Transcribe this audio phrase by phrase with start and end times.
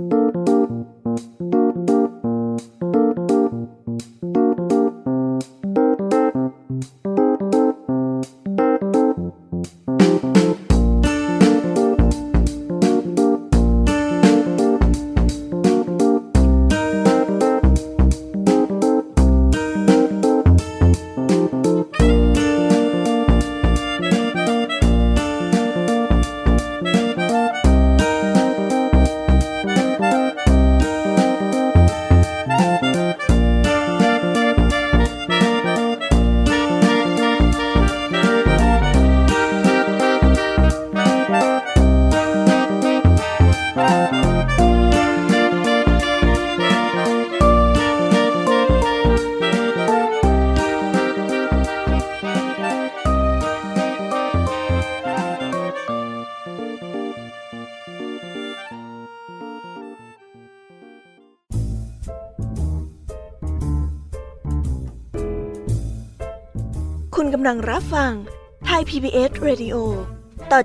[0.00, 0.06] คุ
[0.36, 0.39] ณ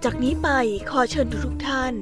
[0.08, 0.50] จากนี้ไป
[0.90, 1.94] ขอเชิญทุกท่าน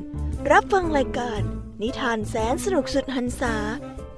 [0.52, 1.42] รับฟังรายการ
[1.82, 3.56] นิทานแสนสนุกสุดหันษา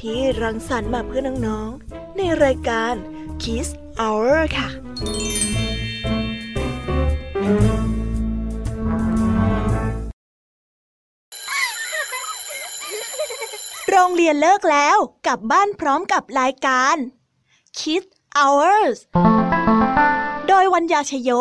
[0.01, 2.93] ที่รังสรรค์มาเพื่อน้องๆ ในรายการ
[3.43, 3.67] Kiss
[3.99, 4.69] Hour ค่ะ
[13.89, 16.95] โรงเรียนเลิกแล้วกลับบ้านพร้อมกับรายการ
[17.79, 18.03] Kiss
[18.37, 18.97] Hours
[20.47, 21.31] โดยวัญญาชยโย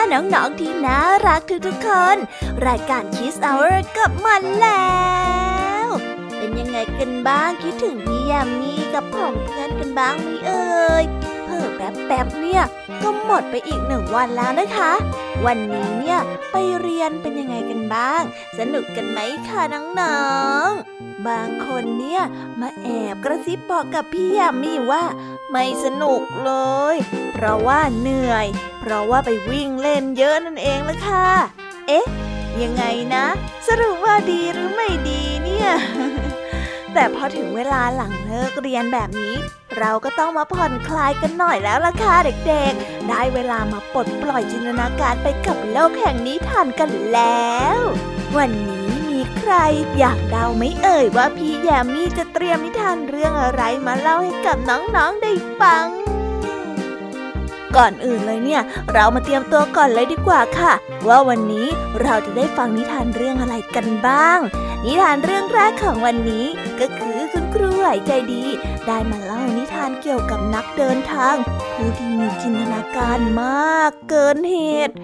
[0.00, 2.16] นค่ะน้องๆที่น่ารักทุกๆคน
[2.66, 5.00] รายการคิสเอาร์กับมันแล้
[5.84, 5.86] ว
[6.36, 11.04] เป็นยังไงกันบ้างคิดถึงพี่ยามีกับผองเพื่อนกันบ้างไหมเอ่ย
[11.44, 12.62] เพิ่แป๊บๆเนี่ย
[13.02, 14.92] ก็หมดไปอีกหนึ่งวันแล้วนะคะ
[15.46, 16.18] วันนี้เนี่ย
[16.52, 18.22] ไปเรียนเป็นยังไงกันบ้าง
[18.58, 19.18] สนุกกันไหม
[19.48, 19.62] คะ
[20.00, 20.28] น้อ
[20.68, 22.22] งๆบางคนเนี่ย
[22.60, 25.04] มาแอบกระซิบบอกกับพี่ยามีว่า
[25.50, 26.52] ไม่สนุกเล
[26.94, 26.96] ย
[27.32, 28.48] เพราะว่าเหนื่อย
[28.80, 31.26] เพราะว่าไปวิ่งเล่นเยอะนั่นเองละค่ะ
[31.88, 32.06] เอ๊ะ
[32.62, 33.26] ยังไงนะ
[33.68, 35.70] สรุปว่าดีหรือไม่ดีเนี่ย
[36.94, 39.34] แต่พอถึงเวลาหลังเลิกเรียนแบบนี้
[39.78, 47.78] เราก็ต้องมาผ่อนคลายกันหน่อยแล้วล่ะค่ะเด็กๆ ได้เวลามาปลดปล่อยจินตนาการไปกับโลกแห่งนิทานกันแล้ว
[48.36, 49.52] วันนี้มีใคร
[49.98, 55.86] อยากเดาไหมเอ่ยว่าพี่แยมมี่จะเตรียมนิทานเรื่องอะไรมาเล่าให้กับน้องๆได้ฟัง
[57.76, 60.72] ก่อนอื่นเลยเนี่ย เรามาเตรียมตัวก่อนเลยดีกว่าค่ะ
[61.08, 61.66] ว่าวันนี้
[62.02, 64.38] เราจะได้ฟังนิทานเรื่องอะไรกันบ้าง
[64.84, 66.46] นิทานเรื่องแรกของวันนี้
[66.80, 68.44] ก็คือคุณครูไหวใจดี
[68.86, 71.34] ได้มาเล่านิทานเกี่ยวกับนักเดินทาง
[71.74, 74.56] ผู้ที่มีจินตนาการมากเกินเห
[74.88, 74.94] ตุ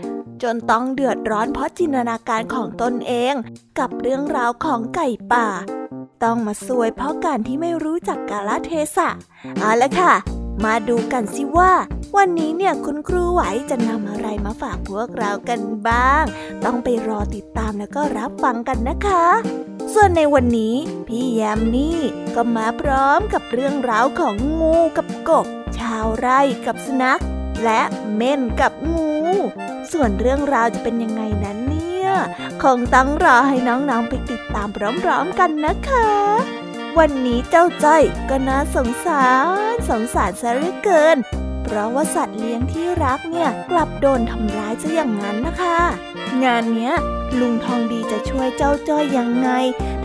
[0.43, 3.35] จนต้องเดือดร้อนเพราะจินตนาการของตนเอง
[3.79, 5.49] กับเรื่องราวของไก่ป่า
[6.25, 9.09] ต้องมาซวยเพราะการที่ไม่รู้จักกาลเทศะ
[9.61, 10.15] เอาละค่ะ
[10.65, 11.73] มาดูกันสิว่า
[12.17, 16.25] วันนี้เนี่ยคุณครูไหวจะนำอะไรมาฝากพวกเรากันบ้าง
[16.65, 19.27] ต้องไปรอติดตามแล้วก็รับฟังกันนะคะ
[19.95, 20.75] ส่วนในวันนี้
[21.09, 21.99] พี่แยมนี่
[22.35, 25.47] ก็มาพร้อมกับเรื่องราวของงูกับกบ
[25.79, 27.23] ชาวไร่กับสุนัข
[27.65, 27.83] และ
[28.15, 29.13] เม่นกับงู
[29.93, 32.09] ส่วนเรื่องราวจะเป็นยังไงนั้นเนี่ย
[32.63, 34.69] คงต้องรอให้น้องๆไปติดตาม
[35.03, 36.09] พร้อมๆกันนะคะ
[36.99, 39.27] วันนี้เจ้าจ้อยก็น่าสงสา
[39.73, 41.19] ร สงสารซะเหลือเกิน
[41.67, 45.79] เพราะว่าสัตว์เลี้ยงที่รักเนี่ยกลับโดนทำร้ายซะอย่างนั้นนะคะ
[46.45, 46.95] งานเนี้ย
[47.41, 49.51] ลุงทองดีจะช่วยเจ้าจ้อยยังไง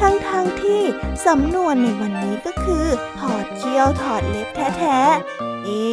[0.01, 0.29] ทั้งๆท
[0.61, 0.81] ที่
[1.25, 2.85] สำนวนในวันนี้ก็คือ
[3.19, 4.47] ถอดเขี้ยวถอดเล็บ
[4.77, 5.83] แท้ๆ เอ๊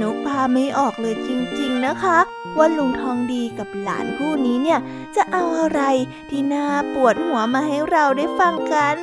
[0.00, 1.30] นกพาไม่ออกเลยจ
[1.60, 2.18] ริงๆนะคะ
[2.58, 4.80] ว่าลุงทองดีกับหลานคู่นี้เนี่ย
[5.16, 5.82] จะเอาอะไร
[6.30, 8.96] ที่น่าปวดหัวมาให้เราได้ฟังกัน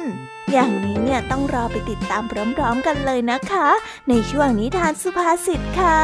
[0.54, 2.24] อย่างนี้เนี่ยต้องรอไปติดตาม
[2.56, 3.68] พร้อมๆกันเลยนะคะ
[4.10, 6.00] ในช่วงนิทานสุภาษิตค่ะ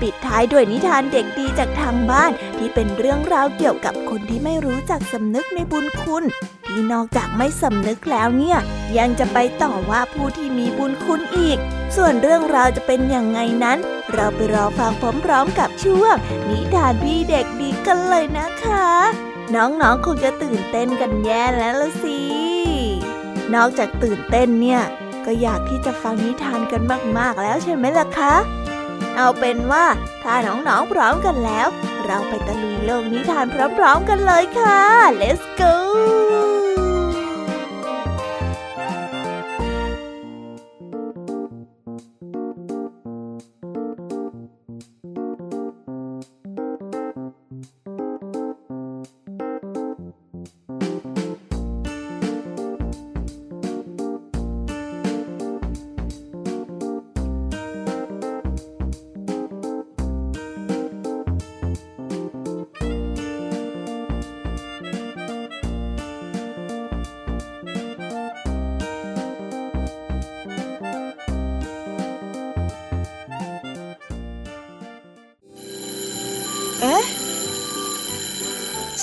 [0.00, 6.24] ปิดท้ายด้วยนิทานเด็กดีจากทางบ้านที่เป็นเรื่องราวเกี่ยวกับคนที่ไม่รู้จักสำนึกในบุญคุณ
[6.66, 8.58] ที่นอกจากไม่สำนึกแล้วเนี่ย
[8.98, 11.58] ยังจะไปต่อว่าผู้ที่มีบุญคุณอีก
[11.96, 13.78] ส่วนเรื่องราวจะเป็นอย่างไงนั้น
[14.12, 14.92] เราไปรอฟัง
[15.24, 16.14] พร้อมๆกับช่วง
[16.48, 18.88] นิทานพี่เด็กดีกันเลยนะคะ
[19.54, 22.20] น้องๆคงจะตื่นเต้นกันแย่แล้วละสิ
[23.54, 24.82] นอกจากตื่นเต้นเนี่ย
[25.26, 26.82] ก็อยากที่จะฟังนิทานกัน
[27.18, 28.34] มาก ๆ แล้วใช่ไหมล่ะคะ
[29.16, 29.84] เอาเป็นว่า
[30.22, 31.66] ถ้าน้อง ๆ พร้อมกันแล้ว
[32.06, 34.80] เราไปตะลุยโลกนิทานพร้อม ๆ กันเลยค่ะ
[35.20, 35.72] let's go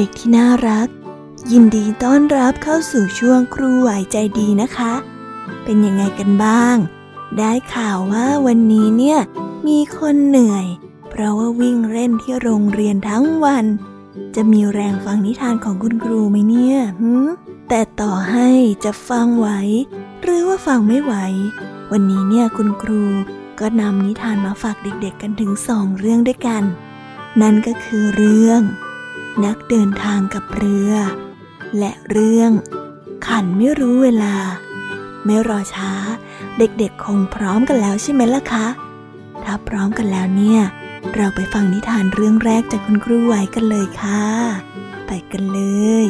[0.00, 0.88] ด็กๆที่น่ารัก
[1.52, 4.92] ยินดีต้อนรับเข้าสู่ช่วงครูไหวใจดีนะคะ
[5.64, 6.76] เป็นยังไงกันบ้าง
[7.38, 9.18] ได้ข่าวว่าวันนี้เนี่ย
[9.68, 10.66] มีคนเหนื่อย
[11.10, 13.64] เพราะว่าวิ่งเล่นที่โรงเรียนทั้งวัน
[14.36, 17.12] จะมีแรงฟังนิทานของคุณครูไหมเนี่ยหื
[17.68, 18.48] แต่ต่อให้
[18.84, 19.48] จะฟังไหว
[20.22, 21.14] หรือว่าฟังไม่ไหว
[21.92, 23.02] วันนี้เนี่ยคุณครู
[23.60, 26.62] ก็นำนิทานมาฝากเด็กๆกันถึงสองเรื่องด้วยกัน
[27.40, 28.62] นั่นก็คือเรื่อง
[29.44, 30.92] นักเดินทางกับเรือ
[31.78, 32.52] และเรื่อง
[33.26, 34.34] ขันไม่รู้เวลา
[35.24, 35.92] ไม่รอช้า
[36.58, 38.66] เด็กๆคงพร้อมกันแล้วใช่ไหมล่ะคะ
[39.44, 40.62] ถ้าพร้อมกันแล้วเนี่ย
[41.14, 44.24] เราไปฟังนิทานเรื่องแรกจากคุณครูไหวกันเลยค่ะ
[45.06, 45.60] ไปกันเล
[46.04, 46.06] ย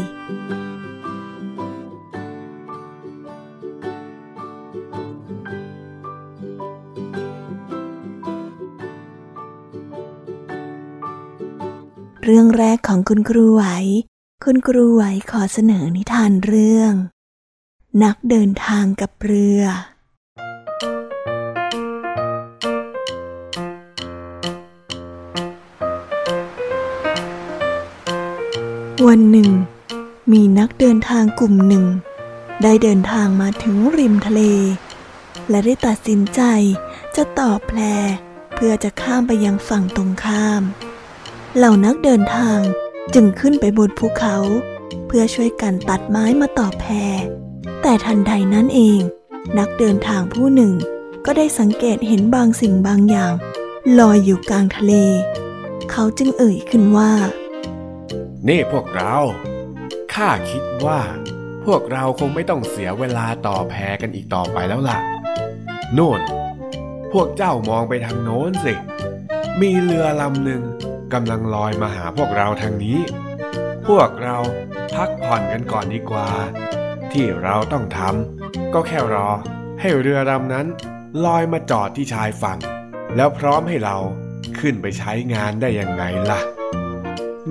[12.31, 13.65] เรื่องแรกของคุณครูไหว
[14.45, 16.93] คุณครูไหวขอเสนอนิทานเรื่อง
[18.05, 19.63] นักเดินทางกับเรือ
[29.07, 29.51] วันหนึ่ง
[30.33, 31.85] มีนักเดินทางกลุ่มหนึ่ง
[32.63, 34.43] ได้เดินทางมาถึงริมทะเล
[35.51, 36.41] และได้ตัดสินใจ
[37.17, 37.81] จะต่อแพล
[38.55, 42.61] เพื่อจะข้ามไปยังฝั่งตรงข้ามเเหล่านักเดินทาง
[43.15, 44.37] จึงขึ้นไปบนภูเขา
[45.07, 46.85] เพื่อช่วยกันตัดไม้มาต่อแพ
[47.83, 49.01] แต่ทันใดนั้นเอง
[49.59, 50.73] นักเดินทางผู้หนึ่ง
[51.27, 53.35] ก็ได้สังเกตเห็นบางสิ่งบางอย่าง
[53.99, 54.93] ลอยอยู่กลางทะเล
[55.91, 57.13] เขาจึงเอ่ยขึ้นว่า
[58.49, 59.15] นี่พวกเรา
[60.15, 61.01] ข้าคิดว่า
[61.65, 64.99] พวกเราคงไม่ต้องเสียเวลาต่อแพกันอีกต่อไปแล้วล่ะ
[65.95, 66.21] โน่น
[67.13, 68.75] พวกเจ้ามองไปทางโน้นสิ
[69.61, 70.65] มีเรือลำหนึ่ง
[71.13, 72.99] กำลังลอยมาหาพวกเราทางนี้
[73.87, 74.39] พวกเรา
[74.95, 76.29] พักผ่อนกันก่อนดีกว่า
[77.13, 79.29] ที่เราต้องทำก็แค่รอ
[79.81, 80.67] ให้เรือลำนั้น
[81.25, 82.59] ลอยมาจอดที่ชายฝั่ง
[83.17, 83.97] แล้วพร้อมให้เรา
[84.59, 86.41] ขึ้นไปใช้งานได้ยังไงล่ะ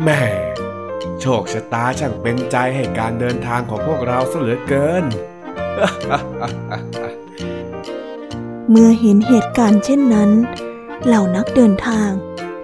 [0.04, 0.22] แม่
[1.22, 5.06] โชคชะตาช่างเป็นใจให้การเดินทางของพวกเราเสือเกิน
[8.70, 10.32] เมื่อเห็นเหตุการณ์เช่นนั้น
[11.06, 12.12] เหล่านักเดินทาง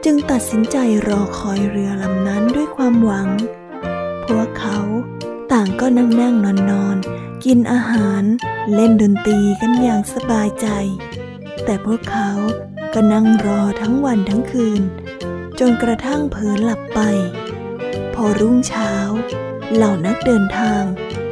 [0.06, 3.30] จึงตัดสินใจรอคอยเรือลำนั้นด้วยความหวัง
[4.28, 4.80] พวกเขา
[5.52, 6.98] ต่างก็นั่งนั่งนอนนอน
[7.46, 8.24] กินอาหาร
[8.74, 10.68] เล่นดนตรีกันอย่างสบายใจ
[11.66, 12.32] แต่พวกเขา
[12.94, 14.82] ก็นั่งรอทั้งวันทั้งคืน
[15.60, 17.00] จนกระทั่งเผลอหลับไป
[18.14, 18.94] พอรุ่งเช้า
[19.74, 20.84] เหล่านักเดินทาง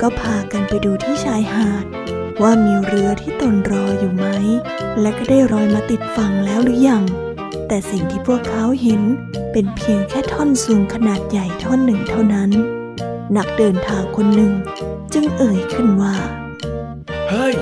[0.02, 1.86] ก็พากันไปดูที่ชายหาด
[2.42, 4.28] ว่ามีเรือที่ตนรออยู่ไหม
[5.02, 7.04] และก็ได้รอยมาติดฝั่งแล้วหรือยัง
[7.74, 9.02] แต่สิ่งที่พวกเขาเห็น
[9.52, 12.50] เป็นเพียงแค่ท่อนสูงขนาดใหญ่ท่อนหนึ่งเท่านั้น
[13.38, 14.52] นักเดินทางคนหนึ่ง
[15.14, 16.16] จึงเอ่ยขึ้นว่า
[17.30, 17.56] เฮ้ย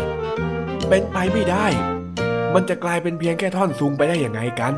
[0.87, 1.67] เป็นไปไม่ได้
[2.53, 4.73] มันจะกลายเป็นเพียงแค่ท่อนซุงไปได้อยังไงกัน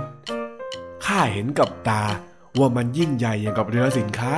[1.05, 2.03] ข้าเห็นกับตา
[2.59, 4.33] ว่ามันยิ่งใหญ่อย่างกับเรือสินค้า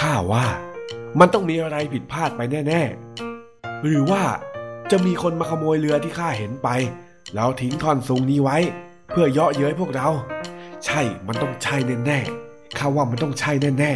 [0.00, 0.46] ข้าว่า
[1.18, 2.82] มันต้องมีอะไรผิดพลาดไปแน่
[3.32, 4.24] ๆ หรือว่า
[4.90, 6.68] จะมีคนมาขโมยเรือที่ข้าเห็นไป
[7.34, 8.58] แล้วทิ้งท่อนซุงนี้ไว้
[9.14, 10.08] เพื่อเยาะเย้ยพวกเรา
[10.84, 11.76] ใช่ มันต้องใช่
[12.06, 13.92] แน่ๆข้าว่ามันต้องใช่แน่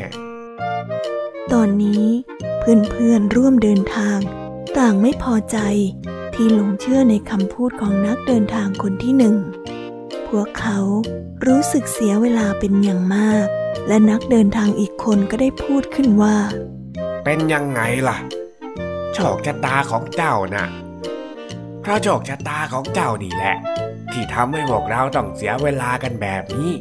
[0.74, 2.04] ๆ ตอนนี้
[2.60, 4.18] เพื่อนๆร่วมเดินทาง
[4.78, 5.58] ต่างไม่พอใจ
[6.34, 9.36] ที่หลงเชื่อในคำพูดของนักเดินทางคนที่หนึ่ง
[10.28, 10.78] พวกเขา
[11.46, 13.46] รู้สึกเสียเวลาเป็นอย่างมาก
[13.88, 16.36] และนักเดินทางอีกคนก็ได้พูดขึ้นว่า
[17.24, 18.18] เป็นยังไงล่ะ
[19.14, 20.66] โชคชะตาของเจ้านะ่ะ
[21.80, 23.56] เพราะโชคชะตาของเจ้านี่แหละ
[24.16, 26.72] ที่ทำให้พวกเราต้องเสียเวลากันแบบนี้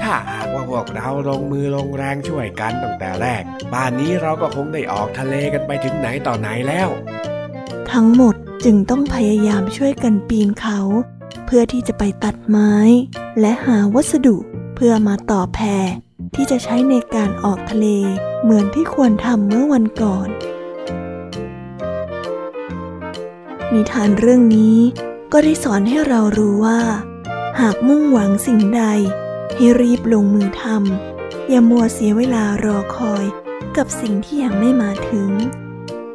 [0.00, 3.42] ถ้าหากว่าพวกเราลงมือลงแรงช่วยกันตั้งแต่แรก
[3.72, 6.88] ป่านนี้เราก็คงได้ออกทะเลกันไปถึงไหนต่อไหนแล้ว
[7.92, 10.80] ทั้งหมดจึงต้องพยายามช่วยกันปีนเขา
[11.46, 12.72] เพื่อที่จะไปตัดไม้
[13.40, 14.36] และหาวัสดุ
[14.74, 15.58] เพื่อมาต่อแพ
[16.34, 17.86] ที่จะใช้ในการออกทะเล
[18.42, 20.28] เหมือนที่ควรทำเมื่อวันก่อน
[23.72, 24.78] นิทานเรื่องนี้
[25.32, 26.80] ก็ได้สอนให้เรารู้ว่า
[27.60, 28.84] หากมุ่งหวังสิ่งใด
[29.56, 33.24] ให้รีบลงมือทำอย่ามัวเสียเวลารอคอย
[33.76, 35.30] กับสิ่งที่ยังไม่มาถึง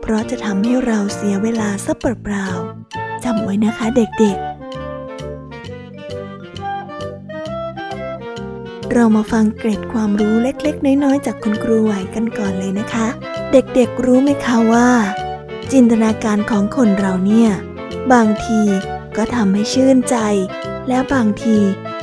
[0.02, 4.54] เพราะจะทำให้เราเสียเวลาซะเปล่าๆจำไว้นะคะเด็กๆ
[8.94, 13.08] เรามาฟังเกร็ดความรู้เล็กๆ น้อยๆ จากคุณครูไหวกันก่อนเลยนะคะ
[13.52, 14.90] เด็กๆรู้ไหมคะว่า
[15.72, 17.52] จินตนาการของคนเราเนี่ย
[18.14, 18.62] บางที
[19.18, 20.18] ก็ทำให้ชื่นใจ
[20.88, 21.58] และบางที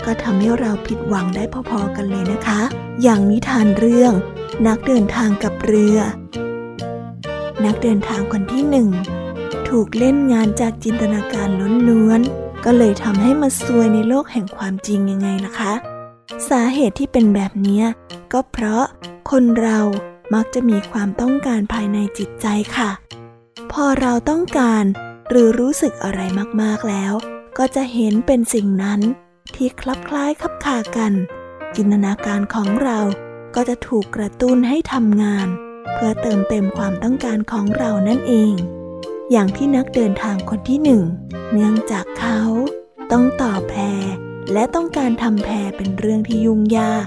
[0.04, 2.60] ก็ทำให้เราผิดหวังได้พอๆกันเลยนะคะ
[3.02, 4.12] อย่างนิทานเรื่อง
[4.66, 5.98] นักเดินทางกับเรือ
[7.64, 8.88] นักเดินทางคนที่หนึ่ง
[9.68, 11.48] ถูกเล่นงานจากจินตนาการ
[11.88, 15.72] ล้วนๆ ก็เลยทำให้มาซวยในโลกแห่งความจริงยังไงล่ะคะ
[16.48, 17.82] สาเหตุที่เป็นแบบนี้
[18.32, 18.84] ก็เพราะ
[19.30, 19.78] คนเรา
[20.34, 22.90] มักจะมีความต้องการภายในจิตใจค่ะ
[23.72, 24.84] พอเราต้องการ
[25.30, 26.20] หรือรู้สึกอะไร
[26.62, 27.12] มากๆแล้ว
[27.58, 29.00] ก็จะเห็นเป็นสิ่งนั้น
[29.54, 31.12] ที่คลับคล้ายคับคากัน
[31.76, 32.98] จินตนาการของเรา
[33.54, 35.48] ก็จะถูกกระตุ้นให้ทำงาน
[35.94, 38.54] เพื่อเติมเต็มความต้องการของเรานั่นเอง
[39.30, 41.02] อย่างที่นักเดินทางคนที่หนึ่ง
[41.52, 42.40] เนื่องจากเขา
[43.12, 44.04] ต้องต่อแพร
[44.52, 47.06] และต้องการทำแพรเป็นเรื่องที่ยุ่งยาก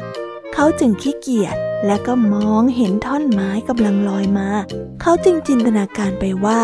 [0.54, 4.50] เขาจึงขี้เกียจ และก็มองเห็นท่อนไม้กำลังลอยมา
[5.02, 6.60] เขาจึงจินตนาการไปว่า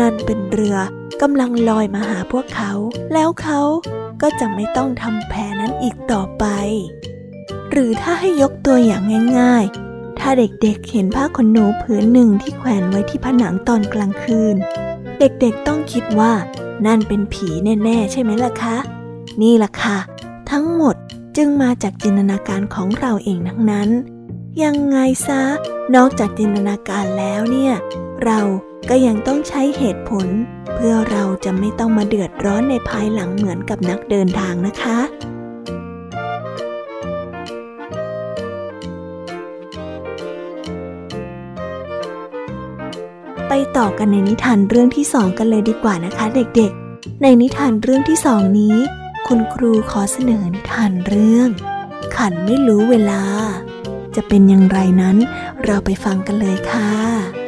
[0.00, 0.78] นั่นเป็นเรือ
[1.22, 2.72] กำลังลอยมาหาพวกเขา
[3.12, 3.60] แล้วเขา
[4.22, 6.44] ก็จะไม่ต้องทำแพนั้นอีกต่อไป
[7.70, 9.02] หรือถ้าให้ยกตัวอย่าง
[9.40, 9.66] ง่าย
[10.18, 14.56] ถ้าเด็กๆเห็นผ้าขนหนูผืนหนึ่งที่แขวนไว้ที่ผนังตอนกลางคืน
[15.18, 16.32] เด็กๆต้องคิดว่า
[16.86, 17.48] นั่นเป็นผี
[17.84, 18.76] แน่ๆ ใช่ไหมล่ะคะ
[19.40, 19.98] นี่ล่ะค่ะ
[20.50, 20.94] ทั้งหมด
[21.36, 23.88] จึงมาจากจินตนาการของเราเองทั้งนั้น
[24.60, 25.42] ยังไงซะ
[25.96, 27.74] นอกจากจินตนาการแล้วเนี่ย
[28.24, 28.40] เรา
[28.90, 30.28] ก็ยังต้องใช้เหตุผล
[30.74, 34.98] เพื่อเราจะไม่ต้องมาเดือดร้อนในภายหลังเหมือนกับนักเดินทางนะคะ
[43.48, 48.76] ไปต่อกันในนิทานเรื่องที่สองกันเลยดีกว่านะคะ เด็กๆ ในนิทานเรื่องที่สองนี้
[49.26, 51.48] คุณครูขอเสนอนิทานเรื่อง
[52.16, 53.22] ขันไม่รู้เวลา
[54.16, 55.16] จะเป็นอย่างไรนั้น
[55.64, 57.41] เราไปฟังกันเลยค่ะ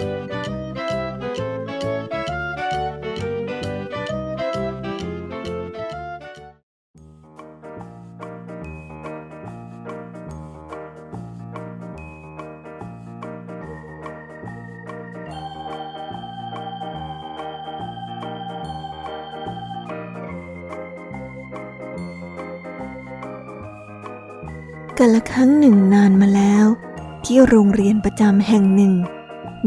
[27.37, 28.95] ที่โรงเรียนประจำแห่งหนึ่ง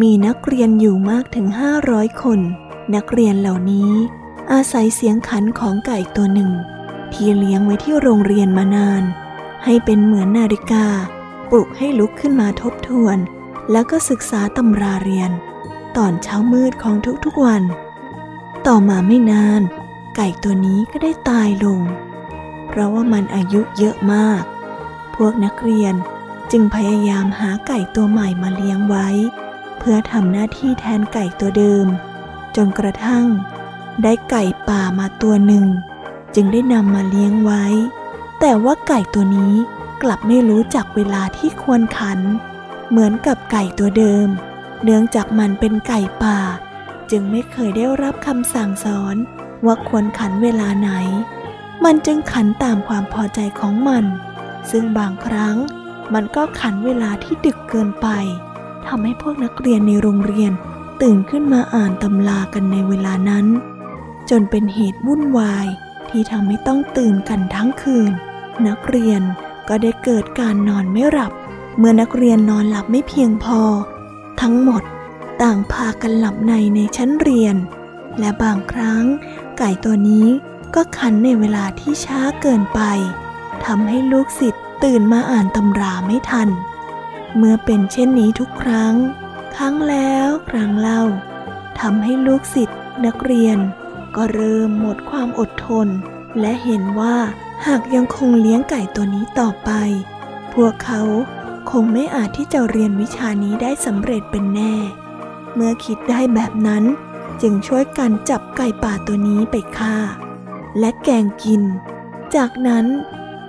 [0.01, 2.39] มีนักเรียนอยู่มากถึงห้าร้อยคน
[2.95, 3.91] นักเรียนเหล่านี้
[4.51, 6.51] อาศัยเสียงขันของไก่ตัวหนึ่ง
[7.13, 9.03] ที่เลี้ยงไว้ที่โรงเรียนมานาน
[9.63, 10.85] ให้เป็นเหมือนนาฬิกา
[11.49, 13.17] ปลุกให้ลุกขึ้นมาทบทวน
[13.71, 15.31] แล้วก็ศึกษาตำราเรียน
[15.97, 16.95] ตอนเช้ามืดของ
[17.25, 17.63] ทุกๆวัน
[18.67, 19.61] ต่อมาไม่นาน
[20.15, 21.79] ไก่ตัวนี้ก็ได้ตายลง
[22.67, 24.43] เพราะว่ามันอายุเยอะมาก
[25.15, 25.95] พวกนักเรียน
[26.51, 29.07] จึงพยายามหาไก่ตัวใหม่มาเลี้ยงไว้
[29.77, 31.85] เพื่อทำหน้าที่แทนไก่ตัวเดิม
[32.55, 33.25] จนกระทั่ง
[34.03, 35.67] ได้ไก่ป่ามาตัวหนึ่ง
[36.35, 37.65] จึงได้นำมาเลี้ยงไว้
[38.39, 39.53] แต่ว่าไก่ตัวนี้
[40.03, 42.19] กลับไม่รู้จักเวลาที่ควรขัน
[42.89, 44.27] เหมือนกับไก่ตัวเดิม
[44.83, 46.37] เนื่องจากมันเป็นไก่ป่า
[47.11, 49.15] จึงไม่เคยได้รับคำสั่งสอน
[49.65, 50.91] ว่าควรขันเวลาไหน
[51.83, 54.03] มันจึงขันตามความพอใจของมัน
[54.69, 55.57] ซึ่งบางครั้ง
[56.13, 58.07] มันก็ขันเวลาที่ดึกเกินไป
[58.87, 60.51] ทำให้พวกนักเรียนในโรงเรียน
[61.01, 63.45] ตื่นขึ้นมาอ่านตำรากันในเวลานั้น
[64.29, 65.67] จนเป็นเหตุวุ่นวาย
[66.09, 68.11] ที่ทำให้ต้องตื่นกันทั้งคืน
[68.67, 69.21] นักเรียน
[69.69, 71.31] ก็ได้เกิดการนอนไม่หลับ
[71.77, 73.61] เมื่อนักเรียนนอนหลับไม่เพียงพอ
[74.41, 74.83] ทั้งหมด
[75.41, 77.55] ต่างพากันหลับในในชั้นเรียน
[78.19, 79.03] และบางครั้ง
[79.57, 80.27] ไก่ตัวนี้
[80.75, 82.81] ก็ขันในเวลาที่ช้าเกินไป
[83.65, 86.49] ทำให้ลูกศิษย์ ตื่นมาอ่านตำราไม่ทัน
[87.37, 88.95] เมื่อเป็นเช่นนี้ทุกครั้ง
[89.55, 91.01] ครั้งแล้วครั้งเล่า
[91.79, 93.57] ทำให้ลูกศิษย์นักเรียน
[94.15, 95.87] ก็เริ่มหมดความอดทน
[96.39, 97.17] และเห็นว่า
[97.67, 99.71] หากยังคงเลี้ยงไก่ตัวนี้ต่อไป
[100.53, 101.01] พวกเขา
[101.71, 104.75] คงไม่อาจที่จะเรียนวิชานี้ได้สำเร็จเป็นแน่
[105.55, 106.83] เมื่อคิดได้แบบนั้น
[107.41, 109.95] จึงช่วยกันจับไก่ป่าตัวนี้ไปฆ่า
[110.79, 111.61] และแกงกิน
[112.35, 112.85] จากนั้น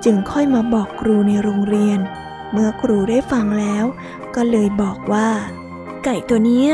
[0.05, 1.99] จึงค่อยมาบอกครูในโรงเรียน
[2.53, 3.85] เมื่อครูได้ฟังแล้ว
[4.35, 5.29] ก็เลยบอกว่า
[6.05, 6.67] ไก่ตัวนี้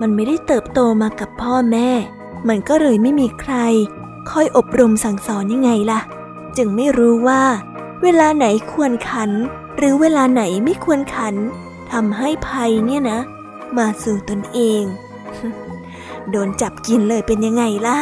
[0.00, 1.90] มันไม่ได้เติบโตมากับพ่อแม่
[2.48, 3.54] มันก็เลยไม่มีใคร
[4.30, 6.00] ค่อยอบรมสั่งสอนยังไงล่ะ
[6.56, 7.42] จึงไม่รู้ว่า
[8.02, 9.30] เวลาไหนควรขัน
[9.76, 11.34] หรือเวลาไหนไม่ควรขัน
[11.92, 13.20] ทำให้ภัยเนี่ยนะ
[13.76, 14.82] มาสู่ตนเอง
[16.30, 18.00] โดนจับกินเลยเป็นยังไงล่ะ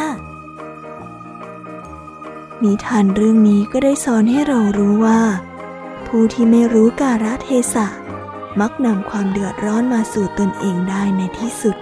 [2.64, 5.20] นิทานเรื่องนี้ก็ได้สอนให้เรารู้ว่า
[6.06, 7.86] ผู้ที่ไม่รู้กาลเทศะ
[8.60, 11.76] มักนำความเดือดร้อนมาสู่ตนเองได้ในที่สุด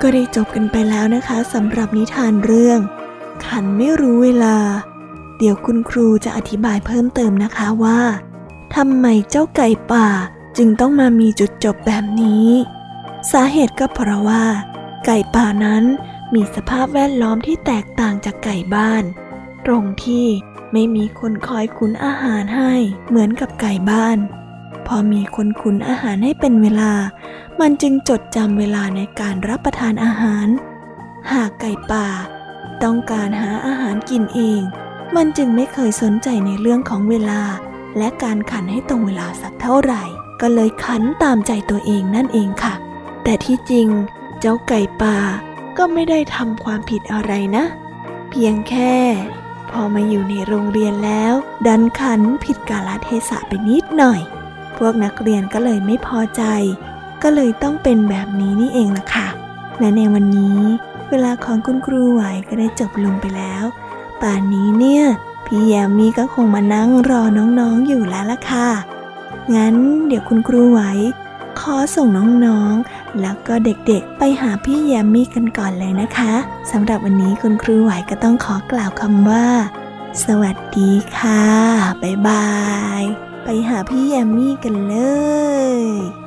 [0.00, 2.80] ก็ได้จบกันไปแล้วนะคะสำหรับนิทานเรื่อง
[3.46, 4.56] ขันไม่รู้เวลา
[5.38, 8.00] เดี๋ยวคุณครูจะอธิบายเพิ่มเติมนะคะว่า
[8.76, 10.08] ทำไมเจ้าไก่ป่า
[10.56, 12.48] จึงต้องมามีจุดจบแบบนี้
[13.32, 14.44] สาเหตุก็เพราะว่า
[15.06, 15.84] ไก่ป่านั้น
[16.34, 19.04] มีสภาพแวดล้อมที่แตกต่างจากไก่บ้าน
[19.66, 20.26] ตรงที่
[20.72, 22.74] ไม่มีคนคอยขุนอาหารให้
[23.08, 24.18] เหมือนกับไก่บ้าน
[24.86, 26.92] พอมีคนขุนอาหารให้เป็นเวลา
[27.60, 30.46] มันจึงจดจำเวลาในการรับประทานอาหาร
[31.32, 32.08] หากไก่ป่า
[32.82, 34.60] ต้องการหาอาหารกินเอง
[35.16, 37.40] มันจึงไม่เคยสนใจในเรื่องของเวลา
[37.98, 40.02] และการขันให้ตรงเวลาสักเท่าไหร่
[40.40, 42.74] ก็เลยขันตามใจตัวเองนั่นเองค่ะ
[43.24, 43.88] แต่ที่จริง
[44.40, 45.16] เจ้าไก่ป่า
[45.78, 47.64] ก็ไม่ได้ทำความผิดอะไรนะ
[48.30, 48.94] เพียงแค่
[49.70, 51.32] พอมาอยู่ในโรงเรียนแล้ว
[51.66, 54.20] ดันขันผิดกาลเทศะไปนิดหน่อย
[54.76, 56.42] พวกนักเรียนก็เลยไม่พอใจ
[57.22, 59.28] ก็เลยต้องเป็นแบบนี้นี่เองล่ะค่ะ
[59.78, 60.58] และในวันนี้
[61.10, 63.64] เวลาของคุณครูไหวก็ได้จบลงไปแล้ว
[64.20, 65.04] ป่านนี้เนี่ย
[65.46, 67.22] พี่แยมมี่ก็คงมานั่งรอ
[67.58, 68.68] น้องๆอยู่แล้วล่ะค่ะ
[69.54, 69.74] งั้น
[70.06, 70.80] เดี๋ยวคุณครูไหว
[71.60, 72.08] ขอส่ง
[72.46, 76.34] น้องๆ แล้วก็เด็กๆ ไปหาพี่แยมมี่กันก่อนเลยนะคะ
[76.72, 79.46] สำหรับวันนี้คุณครูไหวก็ต้องขอกล่าวคำว่า
[80.24, 81.44] สวัสดีค่ะ
[82.02, 82.48] บ๊ายบา
[83.00, 83.02] ย
[83.44, 84.96] ไปหาพี่แยมมี่กันเล
[85.80, 86.23] ย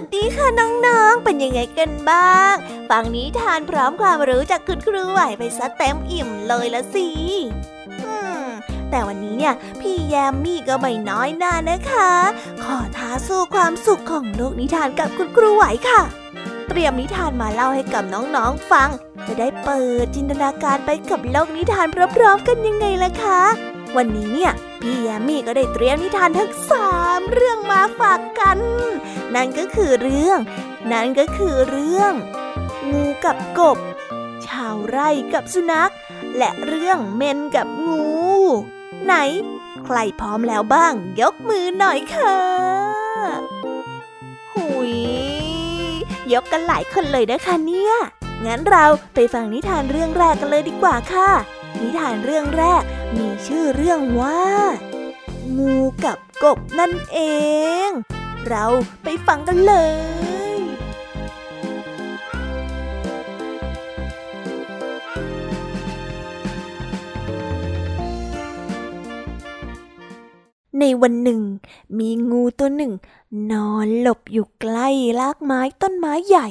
[0.00, 2.54] สดีค่ะน้องๆ เป็นยังไงกันบ้าง
[2.90, 7.08] ฟังนิทานพร้อมความรู้จากคุณครูไหวไปซะเต็มอิ่มเลยละสิ
[8.90, 12.10] แต่วันนี้เนี่ยพี่แยมมี่ก็ไม่น้อยหน้านะคะ
[12.64, 16.00] ขอท้าสู้ความสุขของโลกนิทานกับคุณครูไหวค่ะ
[16.68, 18.88] เตรียมนิทานมาเล่าให้กับน้องๆฟัง
[19.26, 21.86] จะได้เปิดจินตนาการไปกับโลกนิทาน
[22.16, 23.40] พร้อมๆกันยังไงล่ะคะ
[23.96, 28.58] วันนี้เนี่ยพี่แยมมี่ก็ได้เตรียมนิทานทั้งสามเรื่องมาฝากกัน
[29.34, 30.38] นั่นก็คือเรื่อง
[30.92, 32.12] นั่นก็คือเรื่อง
[32.90, 33.78] งูกับกบ
[34.46, 35.92] ชาวไร่กับสุนัข
[36.36, 38.04] และเรื่องเมนกับงู
[39.04, 39.14] ไหน
[39.84, 42.36] ใครพร้อมแล้วบ้าง ยกมือหน่อยค่ะ
[44.52, 44.94] หุย
[46.32, 47.94] ยกกันหลายคนเลยนะคะเนี่ย
[48.46, 51.30] งั้นเราไปฟังนิทานเรื่องแรกกันเลยดีกว่าค่ะ
[51.80, 52.82] นิทานเรื่องแรก
[53.16, 54.40] มีชื่อเรื่องว่า
[55.58, 57.18] งูกับกบนั่นเอ
[57.88, 57.90] ง
[58.48, 58.66] เรา
[59.02, 59.74] ไปฟังกันเล
[60.56, 60.56] ย
[70.78, 71.40] ในวันหนึ่ง
[71.98, 72.92] มีงูตัวหนึ่ง
[73.52, 74.88] นอนหลบอยู่ใกล้
[75.20, 76.48] รากไม้ต้นไม้ใหญ่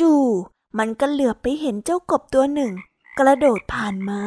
[0.00, 2.72] จู่ๆมันก็เหลือบไปเห็นเจ้ากบตัวหนึ่ง
[3.18, 4.22] กระโดดผ่านมา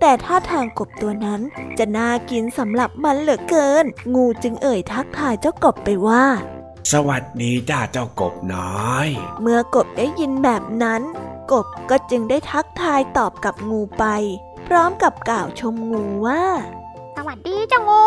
[0.00, 1.40] แต่ท่าทางกบตัวนั้น
[1.78, 3.84] จะน่ากินสำหรับมันเหลือเกิน
[4.14, 6.24] งูจึงเอ่ยทักทายเจ้ากบไปว่า
[6.92, 9.08] สวัสดีจ้าเจ้ากบน้อย
[9.40, 11.02] เมื่อกบได้ยินแบบนั้น
[11.52, 14.04] กบก็จึงได้ทักทายตอบกับงูไป
[14.66, 16.42] พร้อมกับกล่าวชมงูว่า
[17.16, 18.04] สวัสดีเจ้างู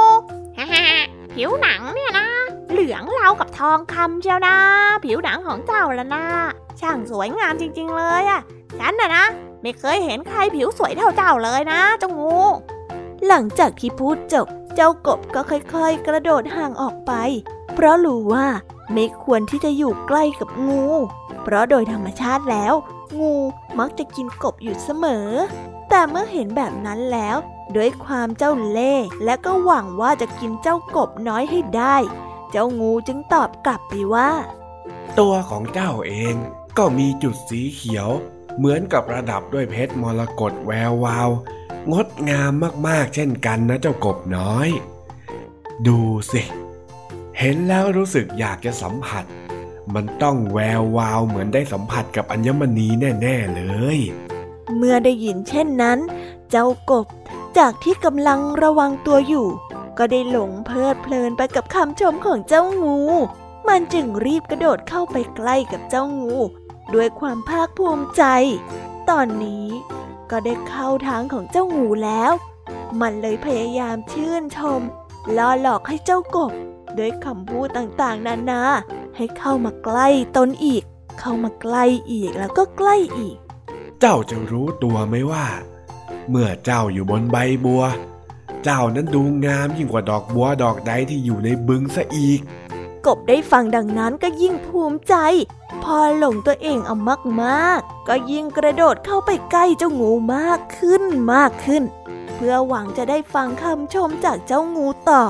[0.57, 0.85] ฮ่าฮ่า
[1.33, 2.27] ผิวหนังเนี่ยนะ
[2.71, 4.55] เหลืองเรากับทองคำเชียวนะ
[5.05, 6.25] ผิวหนังของเจ้าละนะ
[6.79, 8.41] ช่างสวยงามจริง ๆ เลยอะ
[8.79, 9.25] ฉันน่ะนะ
[9.61, 12.35] ไม่เคยเห็นใครผิวสวยเท่าเจ้าเลยนะเจ้างู
[13.27, 17.11] หลังจากที่พูดจบ เจ้ากบก็ค่อยๆ กระโดดห่างออกไป
[17.73, 18.47] เพราะรู้ว่า
[18.93, 20.85] ไม่ควรที่จะอยู่ใกล้กับงู
[21.43, 22.73] เพราะโดยธรรมชาติแล้ว
[23.19, 23.33] งู
[23.79, 25.29] มักจะกินกบอยู่เสมอ
[25.89, 27.37] แต่เมื่อเห็นแบบนั้นแล้ว
[27.75, 31.95] ด้วยความเจ้าเล่ห์และก็หวังว่าจะกินเจ้ากบน้อยให้ได้
[32.51, 34.29] เจ้างูจึงตอบกลับไปว่า
[35.19, 36.35] ตัวของเจ้าเอง
[36.77, 38.09] ก็มีจุดสีเขียว
[38.57, 41.29] เหมือนกับระดับด้วยเพชรมรกตแวววาว
[41.91, 42.51] งดงาม
[42.87, 44.69] มากๆ เช่นกันนะเจ้ากบน้อย
[45.87, 45.99] ดู
[46.31, 46.41] สิ
[47.39, 49.25] เห็นแล้วรู้สึกอยากจะสัมผัส
[49.93, 52.87] มันต้องแวววาวเหมือนได้สัมผัสกับอัญมณี
[53.21, 53.63] แน่ ๆ เล
[53.97, 53.99] ย
[54.77, 55.99] เมื่อได้ยินเช่นนั้น
[56.51, 57.07] เจ้ากบ
[57.57, 59.47] จากที่กำลังระวังตัวอยู่
[59.97, 62.99] ก็ได้หลงเพลิดเพลินไปกับคำชมของเจ้างู
[63.67, 66.35] มันจึงรีบกระโดดเข้าไปใกล้กับเจ้างู
[66.95, 68.23] ด้วยความภาคภูมิใจ
[69.09, 69.67] ตอนนี้
[70.31, 72.31] ก็ได้เข้าทางของเจ้างูแล้ว
[73.01, 74.81] มันเลยพยายามชื่นชม
[75.37, 76.51] ล่อหลอกให้เจ้ากบ
[76.97, 78.61] ด้วยคำพูดต่างๆ นานา
[79.17, 80.83] ให้เข้ามาใกล้ตนอีก
[81.19, 83.37] เข้ามาใกล้อีกแล้วก็ใกล้อีก
[83.99, 85.45] เจ้าจะรู้ตัวไหมว่า
[86.29, 87.83] เมื่อเจ้าอยู่บนใบบัว
[88.63, 92.39] เจ้านั้นดูงามยิ่งกว่าดอกบัวดอกใดที่อยู่ในบึงซะอีก
[93.05, 95.15] กบได้ฟังดังนั้นก็ยิ่งภูมิใจ
[95.83, 96.95] พอหลงตัวเองเอา
[97.43, 101.83] มากๆ ก็ยิ่งกระโดดเข้าไปใกล้เจ้างูมากขึ้นมากขึ้น
[102.33, 105.23] เพื่อหวังจะได้ฟังคำชมจากเจ้างูต่อ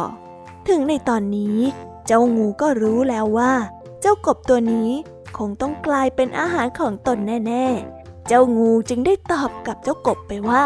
[0.68, 1.60] ถึงในตอนนี้
[2.08, 3.54] เจ้างูก็รู้แล้วว่า
[4.02, 4.92] เจ้ากบตัวนี้
[5.38, 7.66] คงต้องกลายเป็นอาหารของตนแน่
[7.98, 10.64] ๆ เจ้างูจึงได้ตอบกับเจ้ากบไปว่า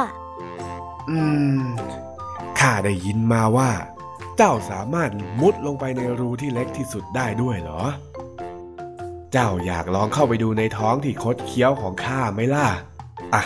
[1.09, 1.19] อื
[1.59, 1.63] ม
[2.59, 3.69] ข้าได้ยินมาว่า
[4.37, 5.09] เจ้าสามารถ
[5.41, 7.83] มุดลงไปในรูที่เล็กที่สุดได้ด้วยเหรอ
[9.31, 12.67] เจ้าอยากลองเข้าไปดูในท้องที่คดเคี้ยวของข้าไหมล่ะ
[13.33, 13.43] อะ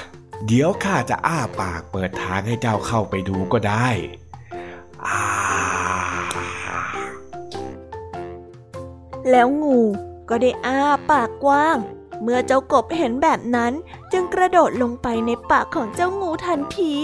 [0.47, 3.87] เดี๋ยวข้าจะอ้าปากเปิดทางให้เจ้าเข้าไปดูก็ได้
[5.07, 5.23] อา
[9.29, 9.79] แล้วงู
[10.29, 10.79] ก็ได้อ้า
[11.11, 11.77] ปากกว้าง
[12.21, 13.73] เมื่อเจ้ากบเห็นแบบนั้น
[14.11, 16.95] จึงกระโดดลงไปในปากของเจ้างูทันที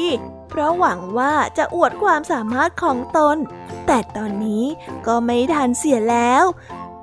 [0.49, 3.38] เพราะหวังว่าจะอวดความสามารถของตน
[3.88, 4.65] แต่ตอนนี้
[5.08, 6.45] ก็ไม่ทันเสียแล้ว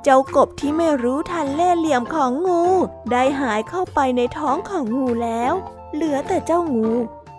[0.02, 2.62] เจ้ากบที่ไม่รู้ทันเล่ห์เหลี่ยมของงู
[3.10, 5.52] ได้หายเข้าไปในท้องของงูแล้ว
[5.94, 6.90] เหลือแต่เจ้างู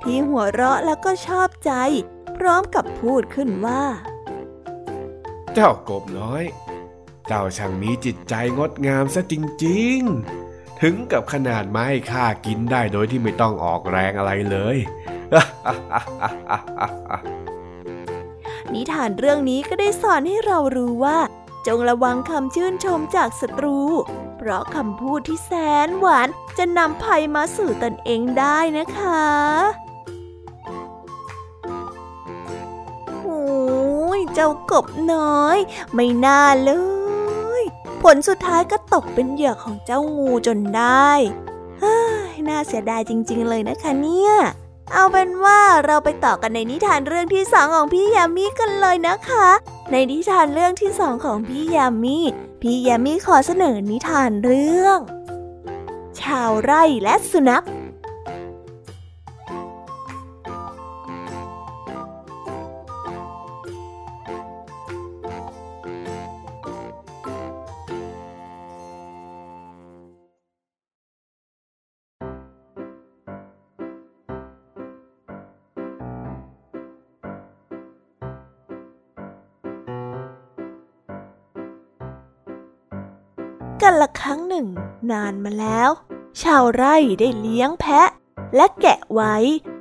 [0.02, 1.72] ที่หัวเราะแล้วก็ชอบใจ
[2.38, 3.84] พร้อมกับพูดขึ้นว่า
[5.54, 6.44] เจ้ากบน้อย
[7.28, 9.34] เจ้าช่างมีจิตใจงดงามซะจ
[9.66, 10.43] ริง ๆ
[10.88, 14.78] ถึงกับขนาดไม้ข้ากินได้โดยที่ไม่ต้องออกแรงอะไรเลย
[18.74, 21.20] นิทานเรื่องนี้ก็ได้สอนให้เรารู้ว่า
[21.68, 23.80] จงระวังคำชื่นชมจากศัตรู
[24.38, 25.52] เพราะคำพูดที่แส
[25.88, 29.28] นหวานจะนำภัยมาสู่ตนเองได้นะคะ
[33.22, 33.44] โอ้
[34.20, 35.58] ยเจ้ากบน้อย
[35.94, 37.03] ไม่น่าเลย
[38.04, 41.12] ผลสุดท้ายก็ตกเป็นเหยื่อของเจ้างูจนได้
[41.82, 41.96] ฮ้
[42.48, 44.34] น่าเสียดายจริง ๆ เลยนะคะเนี่ย
[44.94, 49.48] เอาเป็นว่าเราไปต่อกันในนิทานเรื่องที่สองของพี่ยามีกันเลยนะคะ
[49.92, 52.18] ในนิทานเรื่องที่สองของพี่ยามี
[52.62, 55.00] พี่ยามีขอเสนอนิทานเรื่อง
[56.22, 57.66] ชาวไร่และสุนัข
[83.84, 84.68] กันละครั้งหนึ่ง
[85.12, 85.90] นานมาแล้ว
[86.42, 88.10] ชาวไร่ได้เลี้ยงแพะ
[88.56, 89.36] และแกะไว้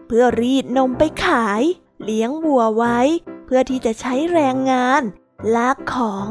[0.07, 1.63] เพื่อรีดนมไปขาย
[2.05, 2.99] เลี้ยงวัวไว้
[3.47, 5.03] เพื่อที่จะใช้แรงงาน
[5.55, 6.27] ลากของ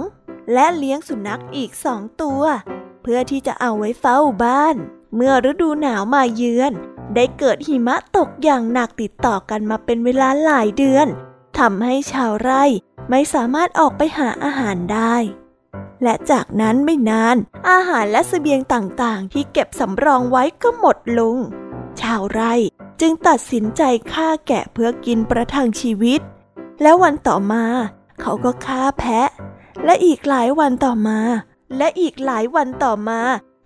[0.53, 2.43] และเลี้ยงสุนัขอีกสองตัว
[3.03, 4.75] เพื่อที่จะเอาไว้เฝ้าบ้าน
[5.15, 6.71] เมื่อฤดูหนาวมาเยือน
[7.15, 11.07] ได้เกิดหิมะตกอย่างหนักติดต่อกันมาเป็นเวลาหลายเดือน
[11.57, 12.63] ทำให้ชาวไร่
[13.09, 15.15] ไม่สามารถออกไปหาอาหารได้
[16.03, 17.35] และจากนั้นไม่นาน
[17.69, 21.37] อาหารและสเสบียงต่างๆ ที่เก็บสำรองไว้ก็หมดลง
[22.01, 22.53] ชาวไร่
[23.01, 23.81] จึงตัดสินใจ
[24.13, 26.21] ฆ่าแกะเพื่อกินประทังชีวิต
[26.81, 27.65] แล้ววันต่อมา
[28.21, 29.29] เขาก็ฆ่าแพะ
[29.85, 31.19] และอีกหลายวันต่อมา
[31.77, 33.21] และอีกหลายวันต่อมา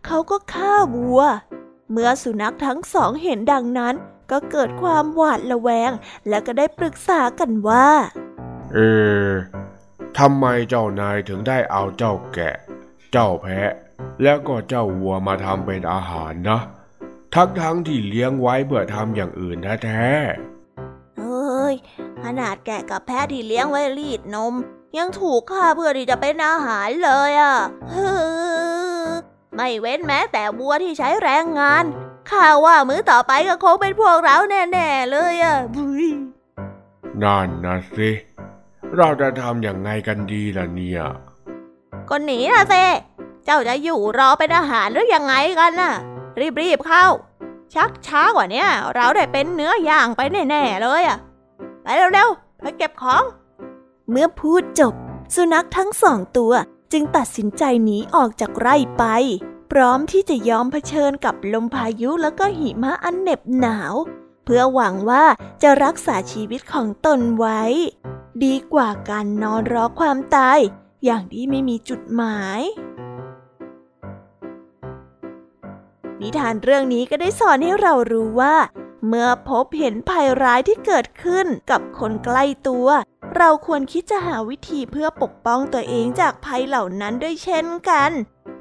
[0.06, 1.22] เขาก็ฆ่าวัว
[1.92, 3.96] เมื่อสุนัขทั้งสองเห็นดังนั้น
[4.32, 5.92] ก็เกิดความหวาดระแวง
[6.30, 7.88] และก็ได้ปรึกษากันว่า
[8.74, 8.78] เอ
[9.28, 9.30] อ
[10.20, 12.56] ทำไมเจ้านายถึงได้เอาเจ้าแกะ
[13.12, 13.72] เจ้าแพะ
[14.24, 16.62] แล้วก็เจ้าวัวมาทำเป็นอาหารนะ
[17.34, 21.76] ทั้งทั้งที่เลี้ยงไว้เพื่อทำอย่างอื่นแท้ๆเฮ้ย
[22.24, 24.54] ขนาดแกะกับแพะที่เลี้ยงไว้รีดนม
[24.98, 27.58] ยังถูกฆ่าเพื่อที่จะเป็นอาหารเลยอะ
[29.56, 31.84] ไม่เว้นแม้แต่วัวที่ใช้แรงงาน
[32.30, 36.06] ข้าว่ามื้อต่อไปก็คงเป็นพวกเราแน่ ๆ เลยอะบุย
[37.24, 38.10] นั่นนะสิ
[38.98, 41.02] เราจะทำอย่างไงกันดีล่ะเนี่ย
[42.10, 42.74] ก็หนีนะเซ
[43.46, 45.94] เจ้าจะอยู่รอเป็นอาหารหรือยังไงกันน่ะ
[46.62, 47.06] รีบๆเข้า
[47.74, 51.18] ชักช้ากว่านี้เราได้เป็นเนื้อย่างไปแน่ๆเลยอะ
[51.84, 53.24] ไปเร็วๆไปเก็บของ
[54.10, 54.94] เมื่อพูดจบ
[55.36, 56.54] สุนัขทั้งสองตัว
[56.92, 59.04] จึงตัดสินใจหนีออกจากไร่ไป
[59.72, 63.94] พร้อมที่จะยอมเผชิญกับลมพายุแล้วก็หิมะอันเหน็บหนาว
[64.44, 65.26] เพื่อหวังว่า
[65.62, 67.62] จะรักษาชีวิตของตนไว้
[68.44, 70.60] ดีกว่าการนอนรอความตาย
[71.06, 72.62] อย่างที่ไม่มีจุดหมาย
[76.22, 78.56] นิทานเรื่องนี้ก็ได้สอนให้เรารู้ว่า
[79.08, 82.88] เมื่อพบเห็นภัยร้ายที่เกิดขึ้นกับคนใกล้ตัว
[83.38, 88.12] เราควรคิดจะหาวิธีเพื่อปกป้องตัวเองจากภัยเหล่านั้นด้วยเช่นกัน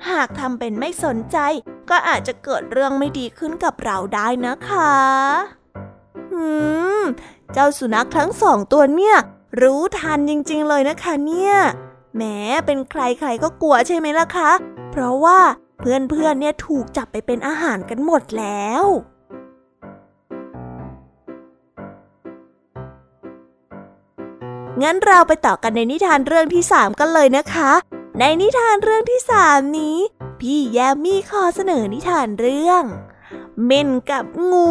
[0.09, 1.39] หากทำเป็นไม่สนใจ
[1.91, 4.95] ก็อาจจะเกิดเรื่องไม่ดีขึ้นกับเราได้นะคะ
[6.33, 6.49] หื
[7.01, 7.03] ม
[7.53, 9.17] เจ้าสุนัขทั้งสองตัวเนี่ย
[9.61, 11.55] รู้ทันจริงๆเลยนะคะเนี่ย
[12.15, 12.23] แหม
[12.67, 14.51] เป็นใครใครก็กลัวใช่ไหมล่ะคะ
[14.91, 15.39] เพราะว่า
[15.79, 18.85] เพื่อนๆเนี่ยถูกจับไปเป็นอาหารกันหมดแล้ว
[24.83, 27.73] งั้นเราไปต่อกันในนิทานเรื่องที่สามกันเลยนะคะ
[28.19, 29.97] ในนิทานเรื่องที่สามนี้
[30.41, 32.85] พี่แยมมี่ขอเสนอนิทานเรื่อง
[33.65, 34.69] เม่นกับงู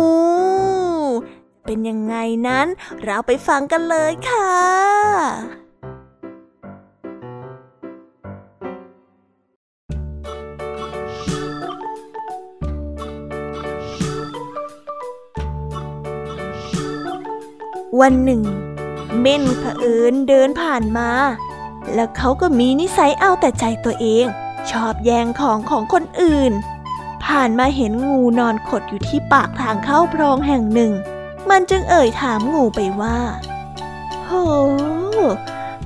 [1.65, 2.15] เป็นยังไง
[2.47, 2.67] นั้น
[3.03, 4.53] เราไปฟังกันเลยค่ะ
[18.01, 18.41] วันหนึ่ง
[19.21, 21.09] เม่นเผอิญเดินผ่านมา
[21.93, 24.25] แล้วเขาก็มีนิสัยเอาแต่ใจตัวเอง
[24.71, 26.53] ชอบแย่งของของคนอื่น
[27.25, 30.91] ผ่านมาเห็นงูนอนขดอยู่ที่ปากทางเข้าโพรงแห่งหนึ่ง
[31.49, 33.19] มันจึงเอ่ยถามงูไปว่า
[34.25, 34.31] โห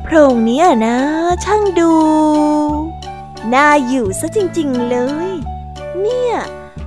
[0.04, 0.98] โพรงนี้นะ
[1.46, 1.93] ช่างดู
[3.54, 5.30] น่าอยู่ซะจริง ๆ เลย
[6.02, 6.34] เนี่ย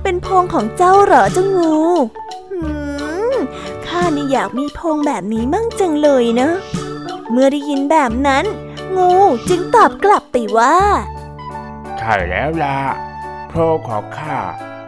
[0.01, 1.75] เป็นโพรงของเจ้าเหรอเจ้างู
[3.85, 6.49] ข้านี่อยากมีพงแบบนี้มั่งจังเลยนะ
[7.31, 8.45] เมื่อได้ยินแบบนั้น
[8.95, 9.11] งู
[9.49, 10.77] จึงตอบกลับไปว่า
[11.97, 12.79] ใช่แล้วล่ะ
[13.47, 14.37] โพรงของข้า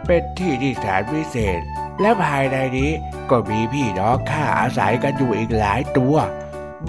[0.06, 1.60] เป็นที่ที่แสนพิเศษ
[2.00, 2.90] และภายในนี้
[3.30, 6.16] ก็มีพี่น้องข้าอาศัยกันอยู่อีกหลายตัว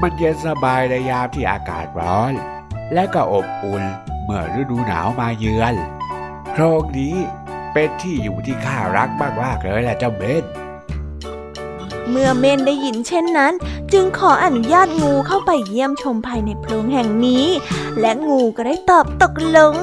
[0.02, 2.34] มันเย็นสบายในยามที่อากาศร้อน
[2.94, 3.84] และก็อบอุ่น
[4.24, 5.76] เมื่อฤดูหนาวมาเยือน
[6.52, 7.16] โพรงนี้
[7.74, 9.10] เป็นที่อยู่ที่ข้ารัก
[9.42, 10.44] มากๆเลยแหละเจ้าเบน
[12.10, 13.54] เมื่อเมนได้ยินเช่นนั้น
[13.94, 17.46] จึงขออนุญาตงูเข้าไปเยี่ยมชมภายในโพรงแห่งนี้
[18.00, 19.76] และงูก็ได้ตอบตกลง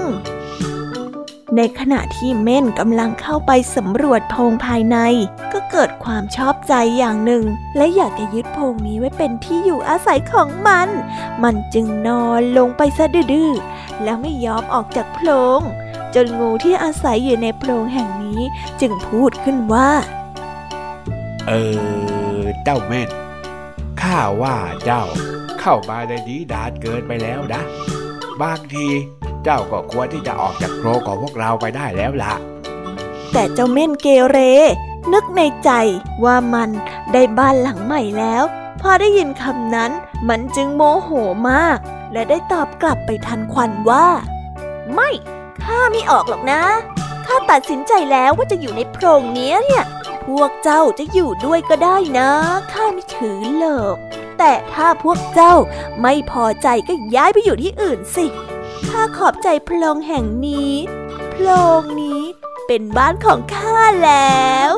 [1.56, 4.96] ในขณะที่เม่นกำลังเข้าไปสำรวจโพรงภายใน
[5.52, 7.44] ก็เกิดความชอบใจอย่างหนึ่ง
[7.76, 10.88] และอยากจะยึดโพรงนี้ไว้เป็นที่อยู่อาศัยของมัน
[11.42, 13.50] มันจึงนอนลงไปซะดื้อ
[14.02, 15.60] แล้วไม่ยอมออกจากโพรง
[16.14, 18.40] จนงูที่อาศัยอยู่ในโพรงแห่งนี้
[18.80, 19.90] จึงพูดขึ้นว่า
[21.48, 21.52] เอ
[22.38, 23.08] อ เจ้าเม่น
[24.02, 25.02] ข้าว่าเจ้า
[25.60, 27.62] เข้ามาในนี้ดานเกินไปแล้วนะ
[28.42, 28.86] บางที
[29.44, 32.34] เจ้าก็ควรที่จะออกจากโครของพวกเราไปได้แล้วล่ะ
[33.32, 34.38] แต่เจ้าเม่นเกเร
[35.12, 35.70] นึกในใจ
[36.24, 36.70] ว่ามัน
[37.12, 38.44] ได้บ้านหลังใหม่แล้ว
[38.80, 39.90] พอได้ยินคำนั้น
[40.28, 41.10] มันจึงโมโห
[41.50, 41.78] มาก
[42.12, 44.06] และได้ตอบกลับไปทันควันว่า
[44.94, 45.10] ไม่
[45.62, 46.62] ข้าไม่ออกหรอกนะ
[47.26, 49.84] ข้าตัดสินใจแล้วว่าจะอยู่ในโพรงนี้เนี่ย
[50.26, 52.30] พวกเจ้าจะอยู่ด้วยก็ได้นะ
[52.72, 53.96] ข้าไม่ถือหรอก
[54.38, 55.54] แต่ถ้าพวกเจ้า
[56.00, 58.26] ไม่พอใจก็ย้ายไปอยู่ที่อื่นสิ
[58.88, 60.72] ข้าขอบใจโพรงแห่งนี้
[61.30, 61.46] โพร
[61.80, 62.22] งนี้
[62.66, 64.72] เป็นบ้านของข้าแล้ว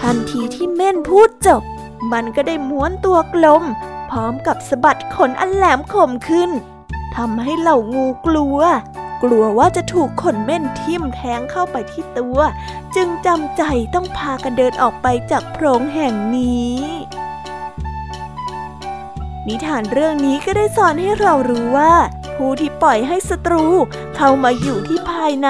[0.00, 1.62] ทันทีที่เม่นพูดจบ
[2.12, 3.64] มันก็ได้ม้วนตัวกลม
[4.10, 6.50] พร้อมกับสะบัดขนอันแหลมคมขึ้น
[7.16, 8.58] ทำให้เหล่างูกลัว
[9.22, 12.38] กลัวว่าจะถูกขนเม่นทิ่มแทงเข้าไปที่ตัว
[12.94, 13.62] จึงจำใจ
[13.94, 16.76] ต้องพากันเดินออกไปจากโพรงแห่งนี้
[19.46, 21.94] นิทานเรื่องนี้ก็ได้สอนให้เรารู้ว่า
[22.36, 23.64] ผู้ที่ปล่อยให้ศัตรู
[24.16, 25.48] เข้ามาอยู่ที่ภายใน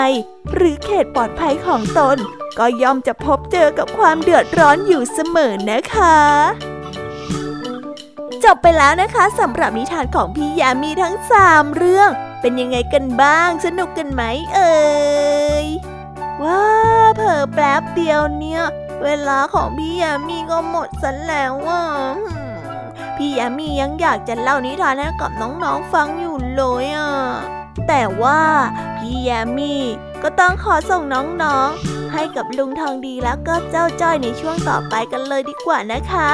[0.54, 2.16] หรือเขตปลอดภัยของตน
[2.58, 6.18] ก็ย่อมจะพบเจอกับความเดือดร้อนอยู่เสมอนะคะ
[8.44, 14.22] จบไปแล้วนะคะสำหรับนิทานของพี่ยามีทั้งสามเรื่อง เป็นยังไงกันบ้างสนุกกันไหม
[14.54, 14.78] เอ่
[15.64, 15.66] ย
[16.42, 16.62] ว้า
[17.16, 18.62] เผลอแป๊บเดียวเนี่ย
[19.02, 21.82] เวลาของพี่ยามีก็หมดซะแล้วอะ
[23.18, 27.10] พี่ยามียังอยากจะเล่านิทานให้กับน้องๆฟังอยู่เลยอะ
[27.88, 28.42] แต่ว่า
[28.96, 29.74] พี่ยามี
[30.22, 31.02] ก็ต้องขอส่ง
[31.42, 36.30] น้องๆ ให้กับลุงทองดีแล้วก็เจ้าจ้อยในช่วงต่อไปกันเลยดีกว่านะคะ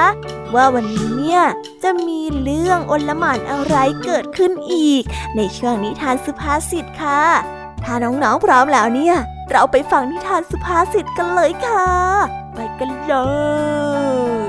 [0.55, 1.43] ว่าวันนี้เนี่ย
[1.83, 5.03] จะมีเรื่องอนลหมานอะไรเกิดขึ้นอีก
[5.37, 7.23] ในช่วงนิทานสุภาษิตค่ะ
[7.85, 9.17] ถ้าน้องๆพร้อมแล้วเนี่ย
[9.51, 11.89] เราไปฟังนิทานสุภาษิตกันเลยค่ะ
[12.55, 13.15] ไปกันเล
[14.43, 14.44] ย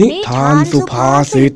[0.00, 1.52] นิทานสุภาษิต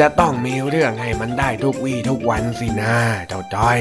[0.04, 2.94] ะต้องมีเรื่องให้มันได้ทุกวี่ทุกวันสินะ
[3.28, 3.80] เจ้าจ้อย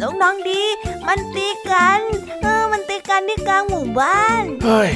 [0.00, 0.62] ลุงน้องดี
[1.06, 2.00] มันตีกัน
[2.42, 4.90] เออ มันตีกันที่กลางหมู่บ้าน เฮ้ย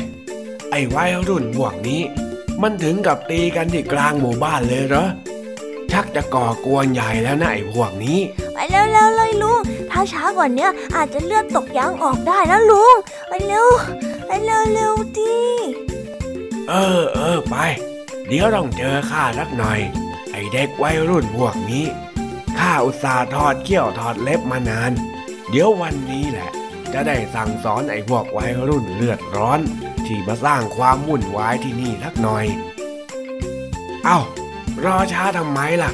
[0.70, 2.02] ไอ้วัยรุ่นพวกนี้
[2.62, 5.06] มันถึงกับตีกันที่กลางหมู่บ้านเลยเหรอ
[5.92, 8.18] ชักจะก่อกวนใหญ่แล้วนะไอ้พวกนี้
[8.52, 12.96] ไปเร็วๆเลยลุง ถ้าช้ากว่านี้อาจจะเลือดตกยางออกได้นะลุง
[13.28, 13.66] ไปเร็ว
[14.26, 15.36] ไปเร็วๆดี
[16.68, 17.56] เออเออไป
[18.28, 19.80] เดี๋ยวต้องเจอข้าสักหน่อย
[20.32, 21.84] ไอเด็กวัยรุ่นพวกนี้
[22.58, 24.92] ข้าอุตส่าห์ถอดเขี้ยวถอดเล็บมานาน
[25.50, 26.50] เดี๋ยววันนี้แหละ
[26.92, 29.60] จะได้สั่งสอนไอ้พวกวัยรุ่นเลือดร้อน
[30.06, 32.46] ที่มาสร้างความวุ่นวายที่นี่สักหน่อย
[34.04, 34.18] เอา้า
[34.84, 35.92] รอช้าทำไมล่ะ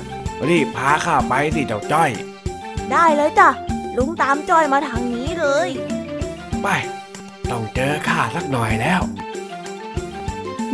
[0.48, 2.10] รีบพาข้าไปสิเจ้าจ้อย
[2.92, 3.48] ได้เลยจ้ะ
[3.96, 5.68] ลุงตามจ้อยมาทางนี้เลย
[6.62, 6.68] ไป
[7.50, 9.00] ต้องเจอข้าสักหน่อยแล้ว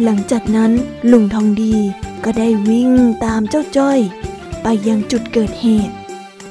[0.05, 0.73] หลังจากนั้น
[1.13, 1.77] ลุงทองดี
[2.25, 2.91] ก็ได้วิ่ง
[3.25, 4.01] ตามเจ้าจ้อย
[4.63, 5.95] ไปยังจุดเกิดเหตุ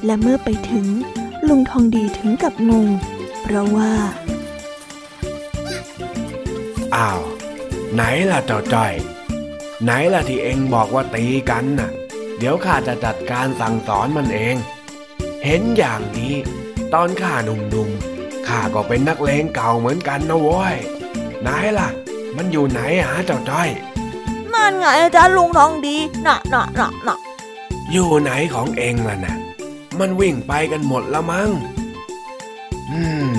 [0.05, 0.85] และเมื่อไปถึง
[1.47, 2.87] ลุงทองดีถึงกับงง
[3.41, 3.93] เพราะว่า
[6.95, 7.21] อ้าว
[7.93, 8.93] ไหนล่ะเจ้าจ้อย
[9.83, 11.89] ไหนล่ะที่เองบอกว่าตีกันน่ะ
[12.37, 14.55] เดี๋ยวข้าจะจัดการสั่งสอนมันเอง
[15.45, 16.33] เห็นอย่างนี้
[16.93, 20.75] ตอนข้าหนุ่มๆข้าก็เป็นนักเลงเก่าเหมือนกันนะโว้ย
[21.41, 21.89] ไหนล่ะ
[22.37, 23.69] มันอยู่ไหนอะเจ้าจ้อย
[24.53, 25.95] นั่นไงอาจารย์ลุงทองดี
[26.27, 27.17] น่ะน่ะน่ะน่ะ
[27.91, 29.35] อยู่ไหนของเองล่ะน่ะ
[29.99, 31.49] มันวิ่งไปกันหมดละมั้ง
[32.91, 33.01] อื
[33.35, 33.37] ม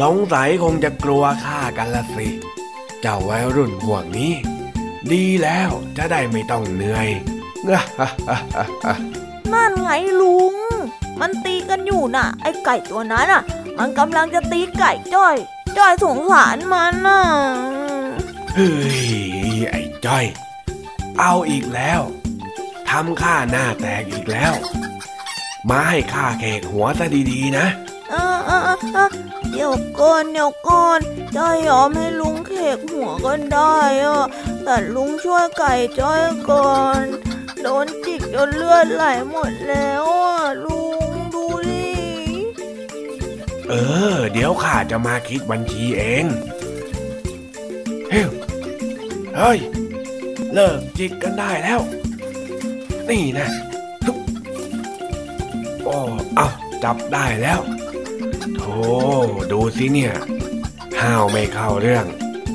[0.00, 2.26] สงสัยคงจะกลัวฆ่ากันละสิ
[3.00, 4.32] เจ้าวัยรุ่นพวกนี้
[5.12, 7.08] ดีแล้วจะได้ไม่ต้องเหนื่อย
[9.52, 10.54] นั่นไงลุง
[11.20, 13.42] มันตีกันอยู่น่ะ ไอ้ไก่ตัวนั้นอะ
[13.78, 15.36] มันกำลังจะตีไก่จ้อย
[15.78, 17.22] จ้อยสงสารมันน่ะ
[18.54, 19.08] เฮ้ย
[19.70, 20.24] ไอ้จ้อย
[21.20, 22.00] เอาอีกแล้ว
[22.88, 24.54] ทำข้าหน้าแตกอีกแล้ว
[25.68, 27.66] มาให้ข้าเคกหัวซะดีๆนะ
[29.50, 31.00] เดี๋ยวก่อนเดี๋ยวก่อน
[31.36, 34.26] จ้อยยอมให้ลุงเคกหัวก็ได้อะ
[34.64, 37.00] แต่ลุงช่วยไก่จ้อยก่อน
[37.62, 41.03] โดนจิกจนเลือดไหลหมดแล้วอะลุงดูดิ
[43.68, 43.74] เอ
[44.16, 46.24] อ เดี๋ยวข้าจะมาคิดบัญชีเอง
[48.10, 48.26] เฮ้ย
[49.36, 49.58] เฮ้ย
[50.52, 51.80] เลิกจิกกันได้แล้ว
[53.10, 53.48] นี่นะ
[55.84, 55.96] โอ้
[56.36, 56.48] เอา
[56.84, 57.60] จับได้แล้ว
[58.56, 58.76] โธ่
[59.52, 60.14] ดูสิเนี่ย
[61.00, 62.06] ห้าวไม่เข้าเรื่อง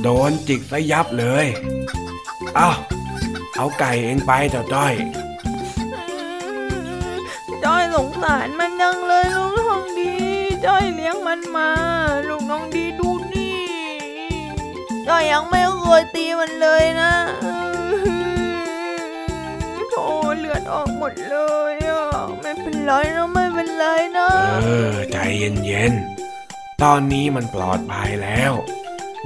[0.02, 1.46] โดนจิกซะยับเลย
[2.56, 2.70] เอา
[3.56, 4.94] เอาไก่เองไปเจ้าจ้อย
[7.64, 9.69] จ้อยสงสารมันยังเลยลุง
[10.66, 11.70] จ้อยเลี้ยงมันมา
[12.28, 13.60] ลุงทองดีดูนี่
[15.08, 17.14] จ้อยยังไม่เคยตีมันเลยนะ
[19.92, 20.06] โธ่
[20.38, 21.38] เลือดออกหมดเล
[21.72, 22.06] ยอะ
[22.42, 23.86] ไม่เป็นไรนะไม่เป็นไร
[24.18, 24.30] นะ
[24.64, 25.18] เออ ใจ
[25.66, 28.54] เย็นๆ ตอนนี้มันปลอดภัยแล้ว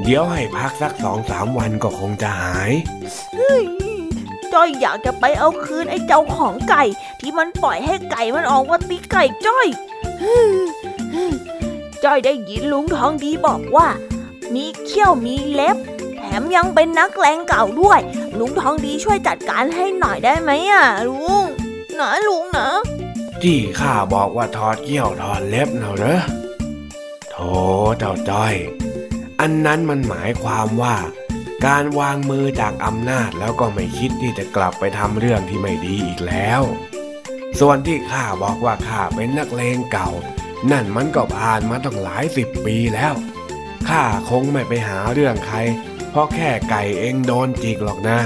[0.04, 2.72] เดี๋ยวให้พักสักสองสามวันก็คงจะหาย
[3.36, 3.64] เฮ้ย
[4.54, 6.84] จ้อยอยากจะไปเอาคืนไอ้เจ้าของไก่
[7.20, 9.68] ที่มันปล่อยให้ไก่มันออกมาตีไก่จ้อย
[12.04, 13.88] จ้อยได้ยินลุงทองดีบอกว่า
[14.54, 15.78] มีเขี้ยวมีเล็บ
[16.16, 18.00] แถมยังเป็นนักแรงเก่าด้วย
[18.40, 21.44] ลุงทองดีช่วยจัดการให้หน่อยได้ไหมอะลุง
[22.00, 22.68] นะลุงนะ
[23.42, 26.22] ที่ข้าบอกว่าถอดเขี้ยวถอดเล็บเนาะเหรอ
[27.32, 27.50] โธ่
[27.98, 28.56] เจ้าจ้อย
[29.40, 30.96] อันนั้นมันหมายความว่า
[31.66, 36.62] การวางมือจากอำนาจแล้วก็ไม่คิดที่จะกลับไปทำเรื่องที่ไม่ดีอีกแล้ว
[37.60, 40.10] ส่วนที่ข้าบอกว่าข้าเป็นนักเลงเก่า
[40.72, 43.14] นั่นมันก็ผ่านมาตั้งหลายสิบปีแล้ว
[43.90, 45.58] ข้าคงไม่ไปหาเรื่องใคร
[46.12, 48.20] เพราะแค่ไก่เองโดนจิกหรอกนะ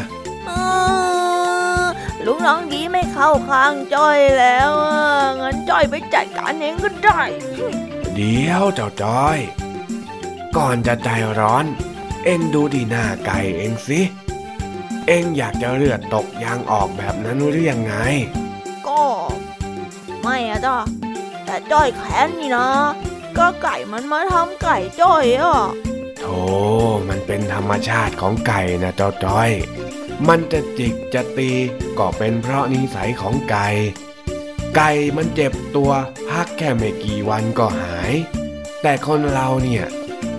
[2.26, 4.70] ลุงน้องดีไม่เข้าข้างจ้อยแล้ว
[5.42, 7.22] งั้นจ้อยไปจัดการเองก็ได้
[8.16, 9.40] เดี๋ยวเจ้าจ้อย
[10.58, 11.10] ก่อนจะใจ
[11.40, 11.66] ร้อน
[12.26, 14.00] เอ็งดูดีหน้าไก่เองสิ
[15.08, 17.94] เอ็งอยากจะเลือดตกยางออกแบบนั้นหรือยังไง
[18.88, 19.04] ก็
[20.22, 20.78] ไม่อะจ้ะ
[21.48, 22.70] แต่จ้อยแค้นนี่นะ
[23.38, 25.60] ก็ไก่มันมาทำไก่จ้อยอะ
[26.20, 26.40] โธ่
[27.10, 29.52] มันเป็นธรรมชาติของไก่นะเจ้าจ้อย
[30.28, 31.52] มันจะจิกจะตี
[32.00, 33.68] ก็เป็นเพราะนิสัยของไก่
[34.76, 35.92] ไก่มันเจ็บตัว
[36.30, 38.14] พักแค่ไม่กี่วันก็หาย
[38.82, 39.86] แต่คนเราเนี่ย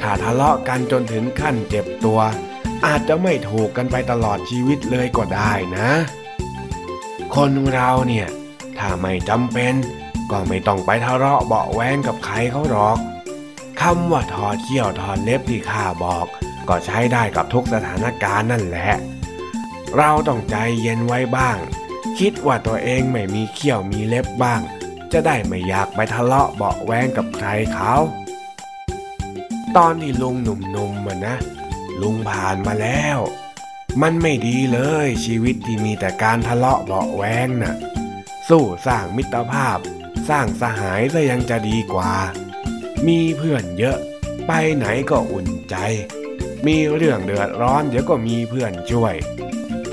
[0.01, 2.21] ถ้าทะเลาะกันจนถึงขั้นเจ็บตัว
[2.87, 5.91] อาจจะไม่ถูกกันไปตลอดชีวิตเลยก็ได้นะ
[7.35, 8.29] คนเราเนี่ย
[8.79, 9.75] ถ้าไม่จำเป็น
[10.31, 12.99] ก็ไม่ต้องไปทะเลาะเบาแวงกับใครเขาหรอก
[13.81, 16.27] คำว่าถอดเขี้ยวถอดเล็บที่ข้าบอก
[16.69, 18.91] ก็ใช้ได้กับทุกสถานการณ์นั่นแหละ
[19.97, 21.59] เราต้องใจเย็นไว้บ้าง
[22.19, 24.61] คิดว่าตัวเองไม่มีเขี้ยวมีเล็บบ้าง
[25.13, 27.95] จะได้ไม่อยากไปทะเลาะเบาแวงกับใครเขา
[29.77, 31.37] ตอนที่ลุงหนุ่มๆมันนะ
[32.01, 33.19] ลุงผ่านมาแล้ว
[34.03, 37.77] มันไม่ดีเลยชีวิตที่มีแต่การทะเลาะเบาแวงนะ่ะ
[38.49, 39.79] สู้สร้างมิตรภาพ
[40.29, 42.13] สร้างสหายซะยังจะดีกว่า
[43.07, 43.99] มีเพื่อนเยอะ
[44.47, 45.77] ไปไหนก็อุ่นใจ
[46.67, 49.15] มีเรื่องเดือดร้อนเดี๋ยวก็มีเพื่อนช่วย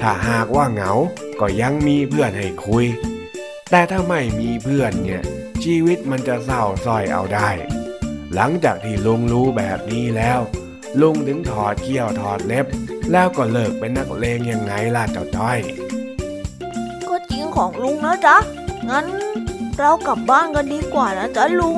[0.01, 0.91] ถ้าหากว่าเหงา
[1.39, 2.85] ก็ยังมีเพื่อนให้คุย
[3.69, 5.23] แต่ถ้าไม่มีเพื่อนเนี่ย
[5.63, 7.49] ชีวิตมันจะเศร้าส้อยเอาได้
[8.35, 10.39] หลังจากที่ลุงรู้แบบนี้แล้ว
[11.01, 12.65] ลุงถึงถอดเขี้ยวถอดเล็บ
[13.11, 15.59] แล้วก็เลิกเป็นนักเลงยังไงล่ะเจ้าจ้อย
[17.07, 18.37] ก็จริงของลุงนะจ๊ะ
[18.89, 19.05] งั้น
[19.79, 21.77] เรากลับบ้านกันดีกว่านะจ๊ะลุง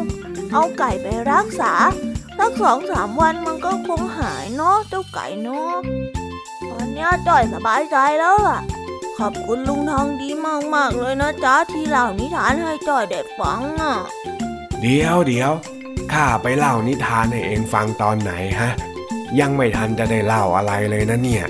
[0.52, 1.74] เอาไก่ไปรักษา
[2.38, 5.76] สักสองสามวันมันก็คงหายเนาะเจ้าไก่เนาะ
[6.72, 8.60] อนนี้จ้อยสบายใจแล้วล่ะ
[9.18, 10.30] ขอบคุณลุงทองดี
[10.76, 13.96] มากๆเลยนะจ๊ะที่เล่านิทานให้จ้อยเด็กฟังอะ
[14.82, 15.52] เดี๋ยวเดี๋ยว
[16.14, 18.72] ข้าไปเล่านิทานให้เองฟังตอนไหนฮะ
[19.40, 21.46] ยังไม่ทันจะได้เล่าอะไรเลยนะเนี่ย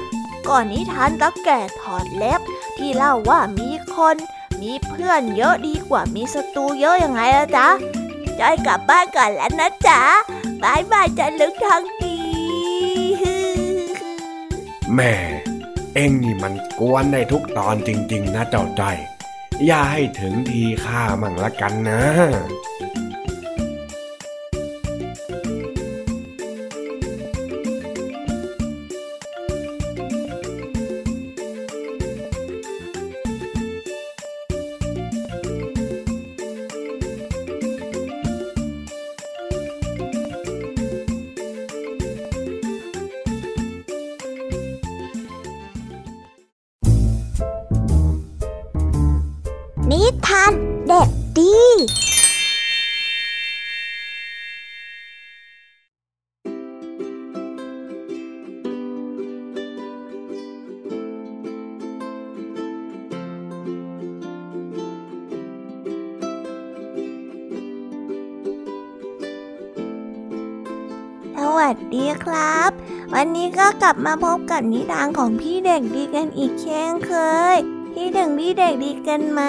[0.49, 2.41] ก่อนนิทานตักแก่ถอดเล็บ
[2.77, 4.15] ที่เล่าว่ามีคน
[4.61, 7.67] มีเพื่อนเยอะดีกว่ามีศัตรูเยอะยังไงล่ะจ๊ะ
[8.39, 10.01] จอยกลับบ้านก่อนแล้วนะจ๊ะ
[10.63, 12.17] บายบายจ้ะลึกทางดี
[14.93, 15.13] แม่
[15.93, 18.83] เอ็งนี่มันกวนได้ทุกตอนจริง ๆ นะเจ้าใจ
[19.65, 22.01] อย่าให้ถึงทีข้ามั่งละกันนะ
[51.37, 51.65] ด็กดี
[71.35, 72.71] สวัสดีครับ
[73.13, 77.13] วันนี้ก็กลับมาพบกับนิทานของพี่เด็กดีกันอีกเช่นเค
[77.55, 77.57] ย
[77.93, 79.41] พี่ถึงพี่เด็กดีกันไหม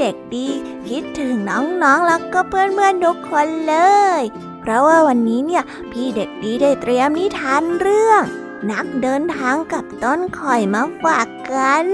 [0.00, 0.48] เด็กดี
[0.88, 3.76] คิดถึงน้องๆแล้วก็เพื่อนๆทุกคนเล
[4.18, 4.20] ย
[4.60, 8.22] เพราะว่าวันนี้เนี่ยพี่เด็กดีได้เตรียมนิทานเรื่อง
[8.70, 11.86] นักเดินทางกับต้นข่อยมาฝากกัน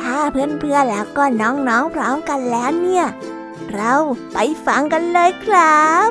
[0.00, 3.06] ถ้าเพื่อนๆแล้วก็น้องๆพร้อมกันแล้วเนี่ย
[3.74, 3.94] เรา
[4.32, 6.10] ไปฟังกันเลยครับ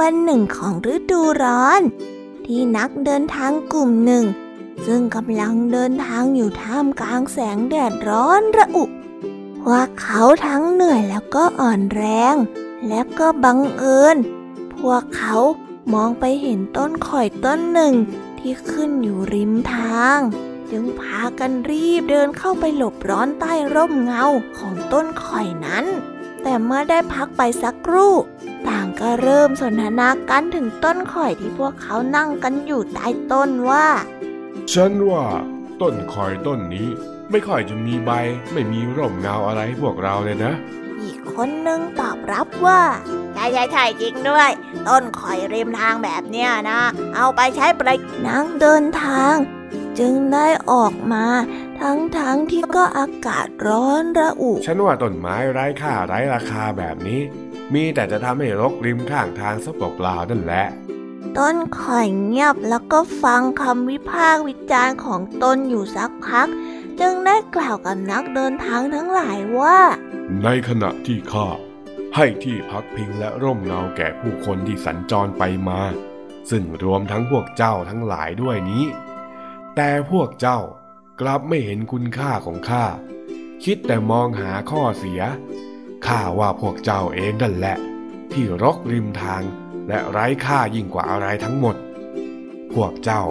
[0.00, 1.80] วันหนึ่งของฤดูร้อน
[2.46, 4.24] ที่นักเดินทางกลุ่มหนึ่ง
[4.86, 8.84] ซึ่งกำลังเดินทางอยู่ท่ามกลางแสงแดดร้อนระอุ
[9.62, 12.34] พวกเขาทั้งเหนื่อยแล้วก็อ่อนแรง
[12.88, 14.16] และก็บังเอิญ
[14.76, 15.36] พวกเขา
[15.92, 17.94] มองไปเห็นต้นข่อยต้นหนึ่ง
[18.38, 20.18] ที่ขึ้นอยู่ริมทาง
[20.70, 24.24] จึงพากันรีบเดินเข้าไปหลบร้อนใต้ร่มเงา
[24.58, 25.86] ของต้นข่อยนั้น
[26.42, 28.14] แต่เมื่อได้พักไปสักครู่
[29.00, 33.86] ก็เริ่มสนทนากันถึงต้นข่อยที่พวกเขานั่งกันอยู่ใต้ต้นว่า
[34.72, 35.26] ฉันว่า
[35.80, 36.88] ต้นคอยต้นนี้
[37.30, 38.10] ไม่ค่อยจะมีใบ
[38.52, 40.52] ไม่มีร่มเงาอะไรให้พวกเราเลยนะ
[41.00, 42.80] อีกคนนึงตอบรับว่า
[43.34, 44.50] ใช่ใช่ใช่จริงด้วย
[44.88, 46.80] ต้นข่อยริมทางแบบเนี้ยนะ
[47.16, 49.34] เอาไปใช้ประโยชน์นักเดินทาง
[49.98, 51.26] จึงได้ออกมา
[51.80, 57.20] ทั้งทั้งๆที่ก็อากาศร้อนระอุ ฉันว่าต้นไม้ไร้ค่าไร้ราคาแบบนี้
[57.74, 60.66] มีแต่จะทำให้รกริมข้างทางซะเปล่าๆนั่นแหละ
[61.36, 66.48] ต้นข่อยเงียบแล้วก็ฟังคำวิพากษ์วิจารณ์ของตนอยู่สักพัก
[67.00, 69.78] จึงได้กล่าวกับนักเดินทางทั้งหลายว่า
[70.42, 71.48] ในขณะที่ข้า
[72.16, 75.80] ให้ที่พักพิงและร่มเงาแก่ผู้คนที่สัญจรไปมา
[76.50, 78.84] ซึ่งรวมทั้งพวกเจ้าทั้งหลายด้วยนี้
[79.76, 80.60] แต่พวกเจ้า
[81.20, 82.84] กลับไม่เห็นคุณค่าของข้า
[83.64, 85.20] คิดแต่มองหาข้อเสีย
[86.06, 87.76] ข้าว่าพวกเจ้าเองนั่นแหละ
[88.32, 89.42] ที่รกริมทาง
[89.88, 91.76] และไร้ค่ายิ่งกว่าอะไรทั้งหมด
[92.74, 93.22] พวกเจ้า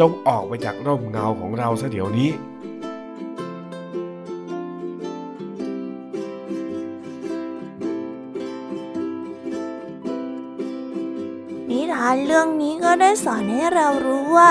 [0.00, 2.30] จงออกไปจากร่มเงาของเราซะเดี๋ยวนี้
[11.70, 14.50] นิทานเรื่องนี้ก็ได้สอนให้เรารู้ว่า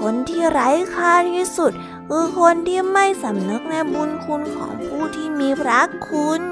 [0.00, 1.72] คนที่ไร้ค่าที่สุด
[2.08, 6.42] คือคนที่ไม่สำนึกในบุญคุณของผู้ที่มีพระคุณ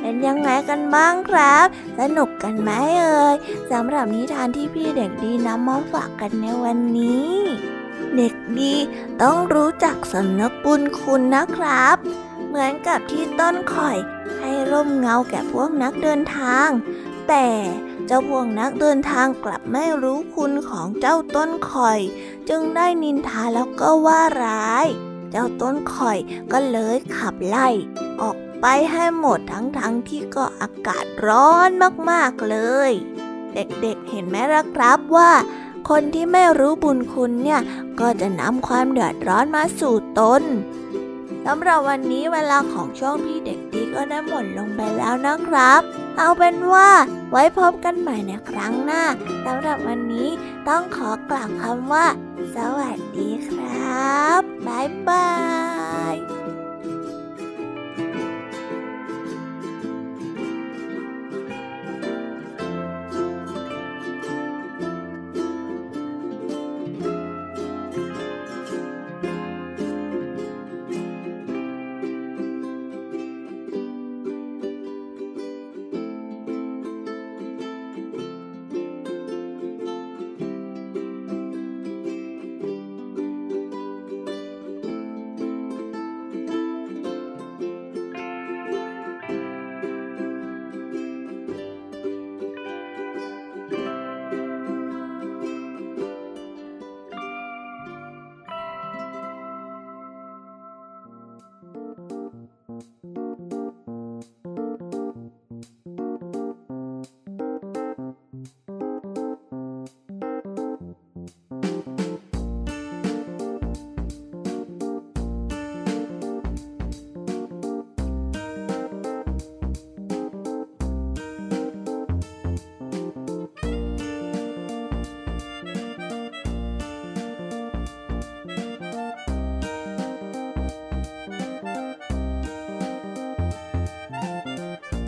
[0.00, 1.66] เป็นยังไงกันบ้างครับ
[1.98, 2.70] สนุกกันไหม
[3.00, 3.36] เอ่ย
[3.70, 7.34] สำหรับนิทานที่พี่เด็กดีนำมาฝากกันในวันนี้
[8.16, 8.74] เด็กดี
[9.22, 11.96] ต้องรู้จักสำนึกบุญคุณนะครับ
[12.46, 13.96] เหมือนกับที่ต้นข่อย
[14.38, 16.68] ให้ร่มเงาแก่พวกนักเดินทาง
[17.28, 17.48] แต่
[18.06, 22.00] เจ้าพวกนักเดินทางกลับไม่รู้คุณของเจ้าต้นข่อย
[22.48, 24.86] จึงได้นินทาแล้วก็ว่าร้าย
[25.30, 26.18] เจ้าต้นข่อย
[26.52, 27.68] ก็เลยขับไล่
[28.20, 31.68] ออก ไปให้หมดทั้งๆทที่ก็อากาศร้อน
[32.10, 32.56] มากๆเล
[32.90, 32.92] ย
[33.54, 35.30] เด็กๆเห็นไหมล่ะครับว่า
[35.88, 37.60] คนที่ไม่รู้บุญคุณเนี่ย
[38.00, 40.42] ก็จะนำความเดือดร้อนมาสู่ตน
[41.46, 45.80] สำหรับวันนี้เวลาของช่วงพี่เด็กดีก็ได้หมดลงไปแล้วนะครับ
[46.16, 46.90] เอาเป็นว่า
[47.30, 49.02] ไว้พบกันใหม่ในครั้งหน้า
[49.46, 50.28] สำหรับวันนี้
[50.68, 52.06] ต้องขอกล่าวคำว่า
[52.54, 55.28] สวัสดีครับ บ๊ายบา
[56.12, 56.39] ย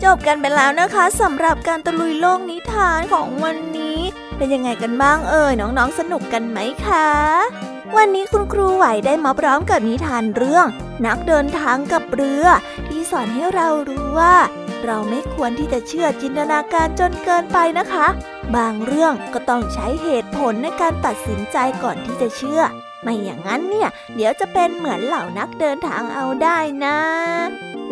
[0.03, 3.99] จบกันไปแล้วนะคะสำหรับการตะลุยโลกนิทานของวันนี้
[4.37, 7.09] เป็นยังไงกันบ้างเอ่ยน้องๆสนุกกันไหมคะ
[7.95, 10.67] วันนี้คุณครูไหวได้มาพร้อมกับนิทานเรื่อง
[11.05, 12.45] นักเดินทางกับเรือ
[12.87, 14.35] ที่สอนให้เรารู้ว่า
[14.85, 18.07] เราไม่ควรที่จะเชื่อจินตนาการจนเกินไปนะคะ
[18.55, 22.61] บางเรื่องก็ต้องใช้เหตุผลในการตัดสินใจก่อนที่จะเชื่อ
[23.01, 26.97] ไม่อย่างนั้นเนี่ย เดี๋ยวจะเป็นเหมือนเหล่านักเดินทางเอาได้นะ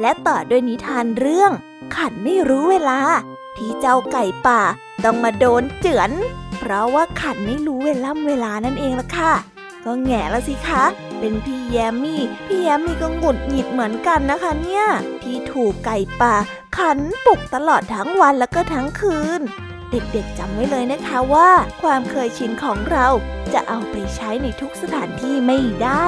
[0.02, 1.54] และต่อด้วยนิทานเรื่อง
[1.96, 3.00] ขันไม่รู้เวลา
[3.58, 4.62] ที่เจ้าไก่ป่า
[5.04, 6.12] ต้องมาโดนเจือน
[6.60, 9.34] เพราะว่าขันไม่รู้เวล่ำเวลานั่นเองล่ะค่ะ
[9.86, 10.84] ก็แง่แล้วสิคะ
[11.20, 14.86] เป็นพี่แยมมี่ พี่แยมมี่ก็หงุดหงิดเหมือนกันนะคะ เนี่ย
[15.24, 16.36] ที่ถูกไก่ป่า
[16.78, 19.42] ขันปลุกตลอดทั้งวันแล้วก็ทั้งคืน
[19.92, 21.50] เด็กๆจำไว้เลยนะคะว่า
[21.82, 23.08] ความเคยชินของเรา
[23.54, 26.06] จะเอาไปใช้ในทุกสถานที่ไม่ได้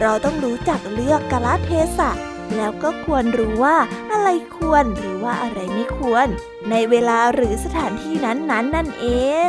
[0.00, 2.10] เราต้องรู้จักเลือกกาลเทศะ
[2.56, 3.76] แล้วก็ควรรู้ว่า
[4.12, 6.26] อะไรควรหรือว่าอะไรไม่ควร
[6.70, 9.06] ในเวลาหรือสถานที่นั้นๆนนนั่นเอ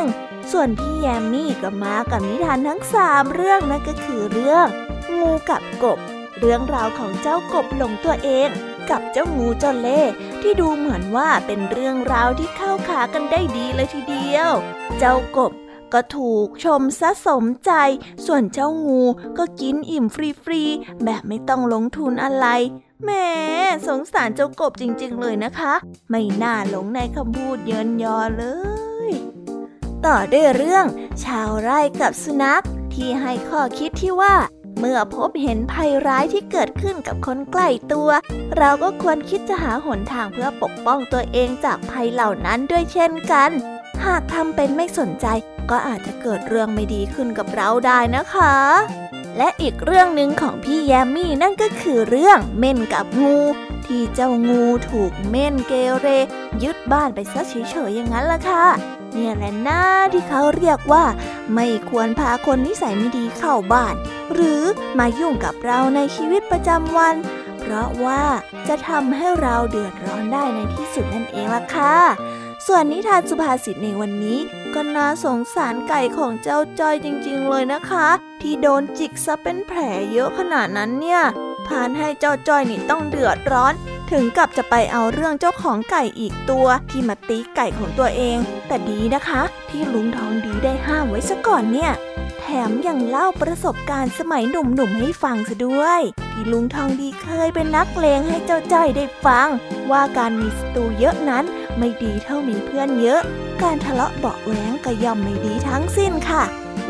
[0.50, 4.66] ส่วนพี่แยมมี่ก็มากับนิทานทั้งสามเรื่องนั่นก็คือเรื่อง
[5.18, 5.98] งูกับกบ
[6.38, 8.48] เรื่องราวของเจ้ากบหลงตัวเอง
[8.90, 10.00] กับเจ้างูจเล่
[10.42, 14.50] ที่ดูเหมือนว่าเป็นเรื่องราวที่เข้าขากันได้ดีเลยทีเดียว
[14.98, 15.52] เจ้ากบ
[15.92, 17.72] ก็ถูกชมซะสมใจ
[18.26, 19.02] ส่วนเจ้างู
[19.38, 20.16] ก็กินอิ่มฟ
[20.50, 22.46] รีๆ แบบไม่ต้องลงทุนอะไร
[23.02, 23.10] แหม
[23.88, 25.74] สงสารเจ้ากบจริง ๆ เลยนะคะ
[26.10, 28.44] ไม่น่าหลงในคำพูดเยินยอเล
[29.10, 29.12] ย
[30.06, 30.86] ต่อด้วยเรื่อง
[31.24, 34.34] ชาวไร่กับสุนัขที่ให้ข้อคิดที่ว่า
[34.78, 38.10] เมื่อพบเห็นภัยร้ายที่เกิดขึ้นกับคนใกล้ตัว
[38.56, 43.50] เราก็ควรคิดจะหาหนทางเพื่อปกป้องตัวเองจากภัยเหล่านั้นด้วยเช่นกัน
[44.04, 45.26] หากทำเป็นไม่สนใจ
[45.70, 48.54] ก็อาจจะเกิดเรื่องไม่ดีขึ้นกับเราได้นะคะ
[49.36, 53.36] และอีกเรื่องหนึ่งของพี่แยมมี่นั่นก็คือเรื่องเม่นกับงู
[53.86, 56.06] ที่เจ้างูถูกเม่นเกเร
[56.62, 57.54] ยึดบ้านไปซะเฉ
[57.88, 58.66] ยๆอย่างนั้นล่ะค่ะ
[59.12, 59.80] เนี่ยแหละนะ
[60.12, 61.04] ที่เขาเรียกว่า
[61.54, 63.94] ไม่ควรพาคนนิสัยไม่ดีเข้าบ้าน
[64.32, 64.62] หรือ
[64.98, 67.14] มายุ่งกับเราในชีวิตประจำวัน
[67.60, 68.24] เพราะว่า
[68.68, 71.96] จะทำให้เราเดือดร้อนได้ในที่สุดนั่นเองล่ะค่ะ
[72.66, 74.38] ส่วนนิทานสุภาษิตในวันนี้
[74.74, 78.08] ก็น่าสงสารไก่ของเจ้าจ้อยจริง ๆ เลยนะคะ
[78.40, 79.80] ที่โดนจิกซะเป็นแผล
[80.12, 81.22] เยอะขนาดนั้นเนี่ย
[81.66, 83.74] พานให้เจ้าจ้อยนี่ต้องเดือดร้อน
[84.12, 91.92] ถึงกับจะไปเอาเรื่องเจ้าของไก่อีกตัว ที่มาตีไก่ของตัวเอง แต่ดีนะคะ ที่ลุงทองดีได้ห้ามไว้ซะก่อนเนี่ย
[92.40, 96.00] แถมยังเล่าประสบการณ์สมัยหนุ่มๆให้ฟังซะด้วย
[96.32, 99.48] ที่ลุงทองดีเคยเป็นนักเลงให้เจ้าจ้อยได้ฟัง
[99.90, 101.44] ว่าการมีศัตรูเยอะนั้น
[101.78, 103.20] ไม่ดีเท่ามีเพื่อนเยอะ
[103.62, 106.42] การทะเลาะเบาะแว้งก็ย่อมไม่ดีทั้งสิ้นค่ะ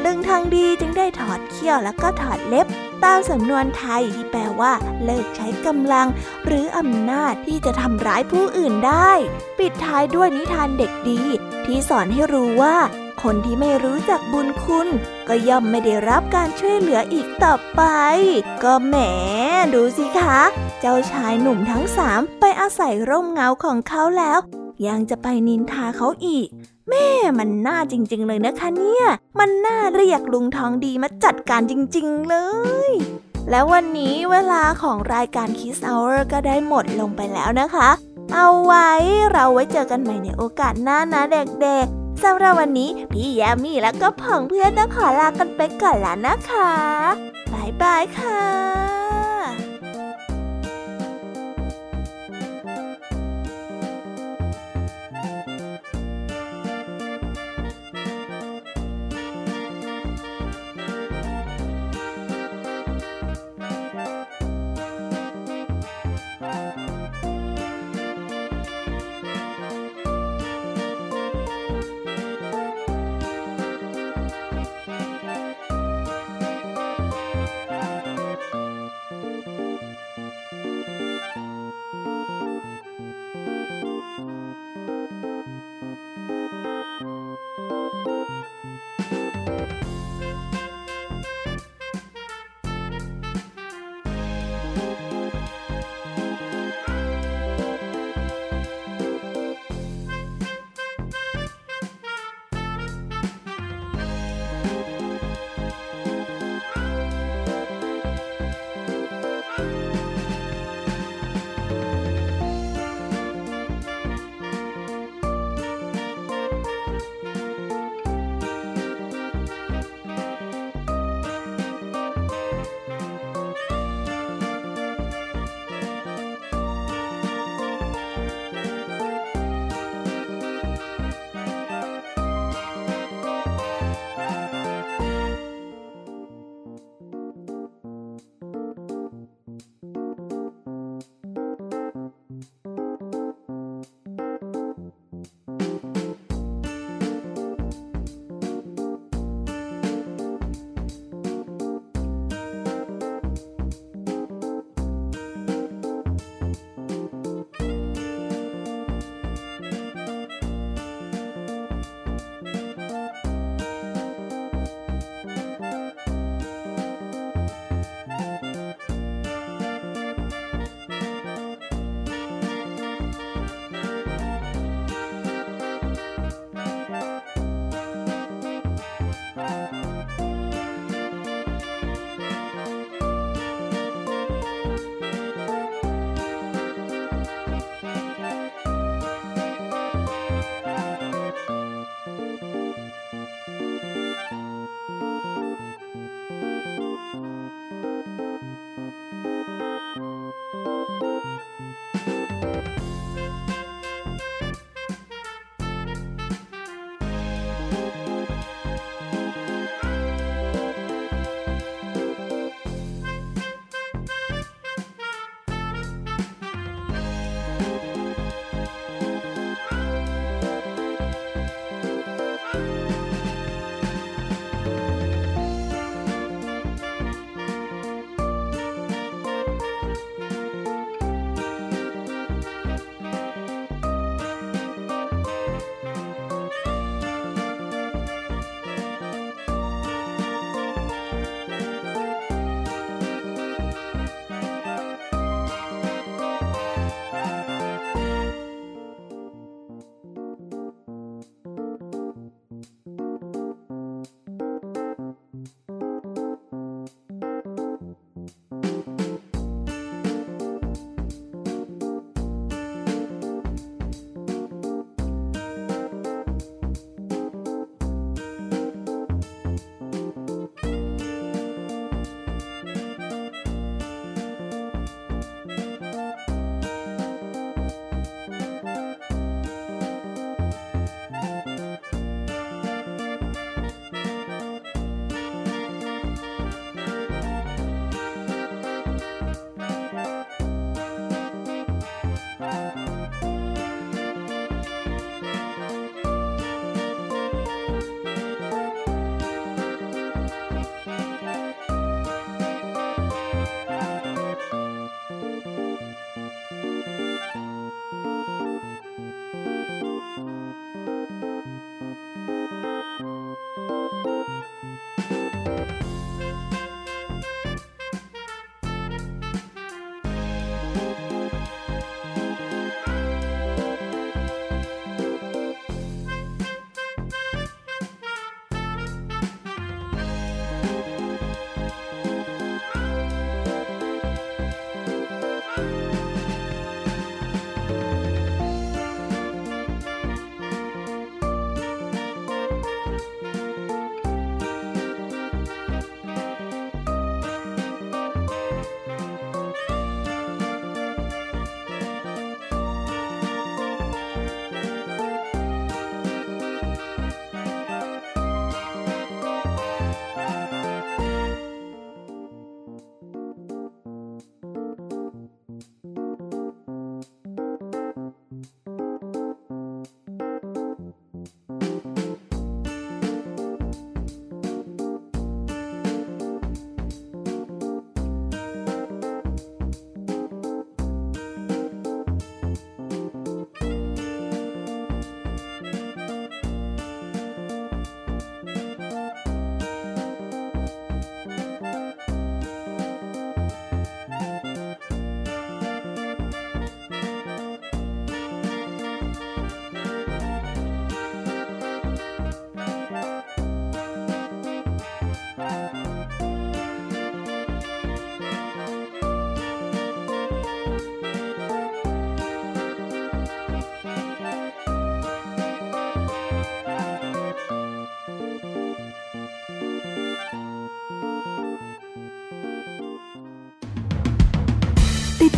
[0.05, 2.67] ลุงทองดีจึงได้ถอดเขี้ยวแล้วก็ถอดเล็บ
[3.05, 4.73] ตามสำนวนไทยที่แปลว่า
[5.05, 6.07] เลิกใช้กำลัง
[6.47, 9.13] หรืออำนาจที่จะทำร้ายผู้อื่นได้
[9.59, 11.23] ปิดท้ายด้วยนิทานเด็กดี
[11.65, 12.77] ที่สอนให้รู้ว่า
[13.23, 14.89] คนที่ไม่รู้จักบุญคุณ
[15.29, 17.83] ก็ย่อมไม่ได้รับการช่วยเหลืออีกต่อไป
[18.63, 18.97] ก็แหม
[19.75, 20.41] ดูสิคะ
[20.81, 24.39] เจ้าชายหนุ่มทั้งสามไปอาศัยร่มเงาของเขาแล้ว
[24.87, 26.49] ยังจะไปนินทาเขาอีก
[26.89, 27.09] แม่
[27.39, 29.07] มันน่าจริง ๆ เลยนะคะเนี่ย
[29.39, 32.37] มันน่าเรียกลุงทองดีมาจัดการจริง ๆ เล
[32.89, 32.91] ย
[33.51, 37.91] แล้ววันนี้เวลาของรายการ Kiss Hour ก็ได้หมดลงไปแล้วนะคะ
[38.35, 38.91] เอาไว้
[39.33, 46.73] เราไว้เจอกันใหม่ในโอกาสหน้านะเด็กๆสำหรับวันนี้พี่แยมมี่แล้วก็ผองเพื่อนต้องขอลากันไปก่อนแล้วนะคะ
[47.53, 49.12] บายบายค่ะ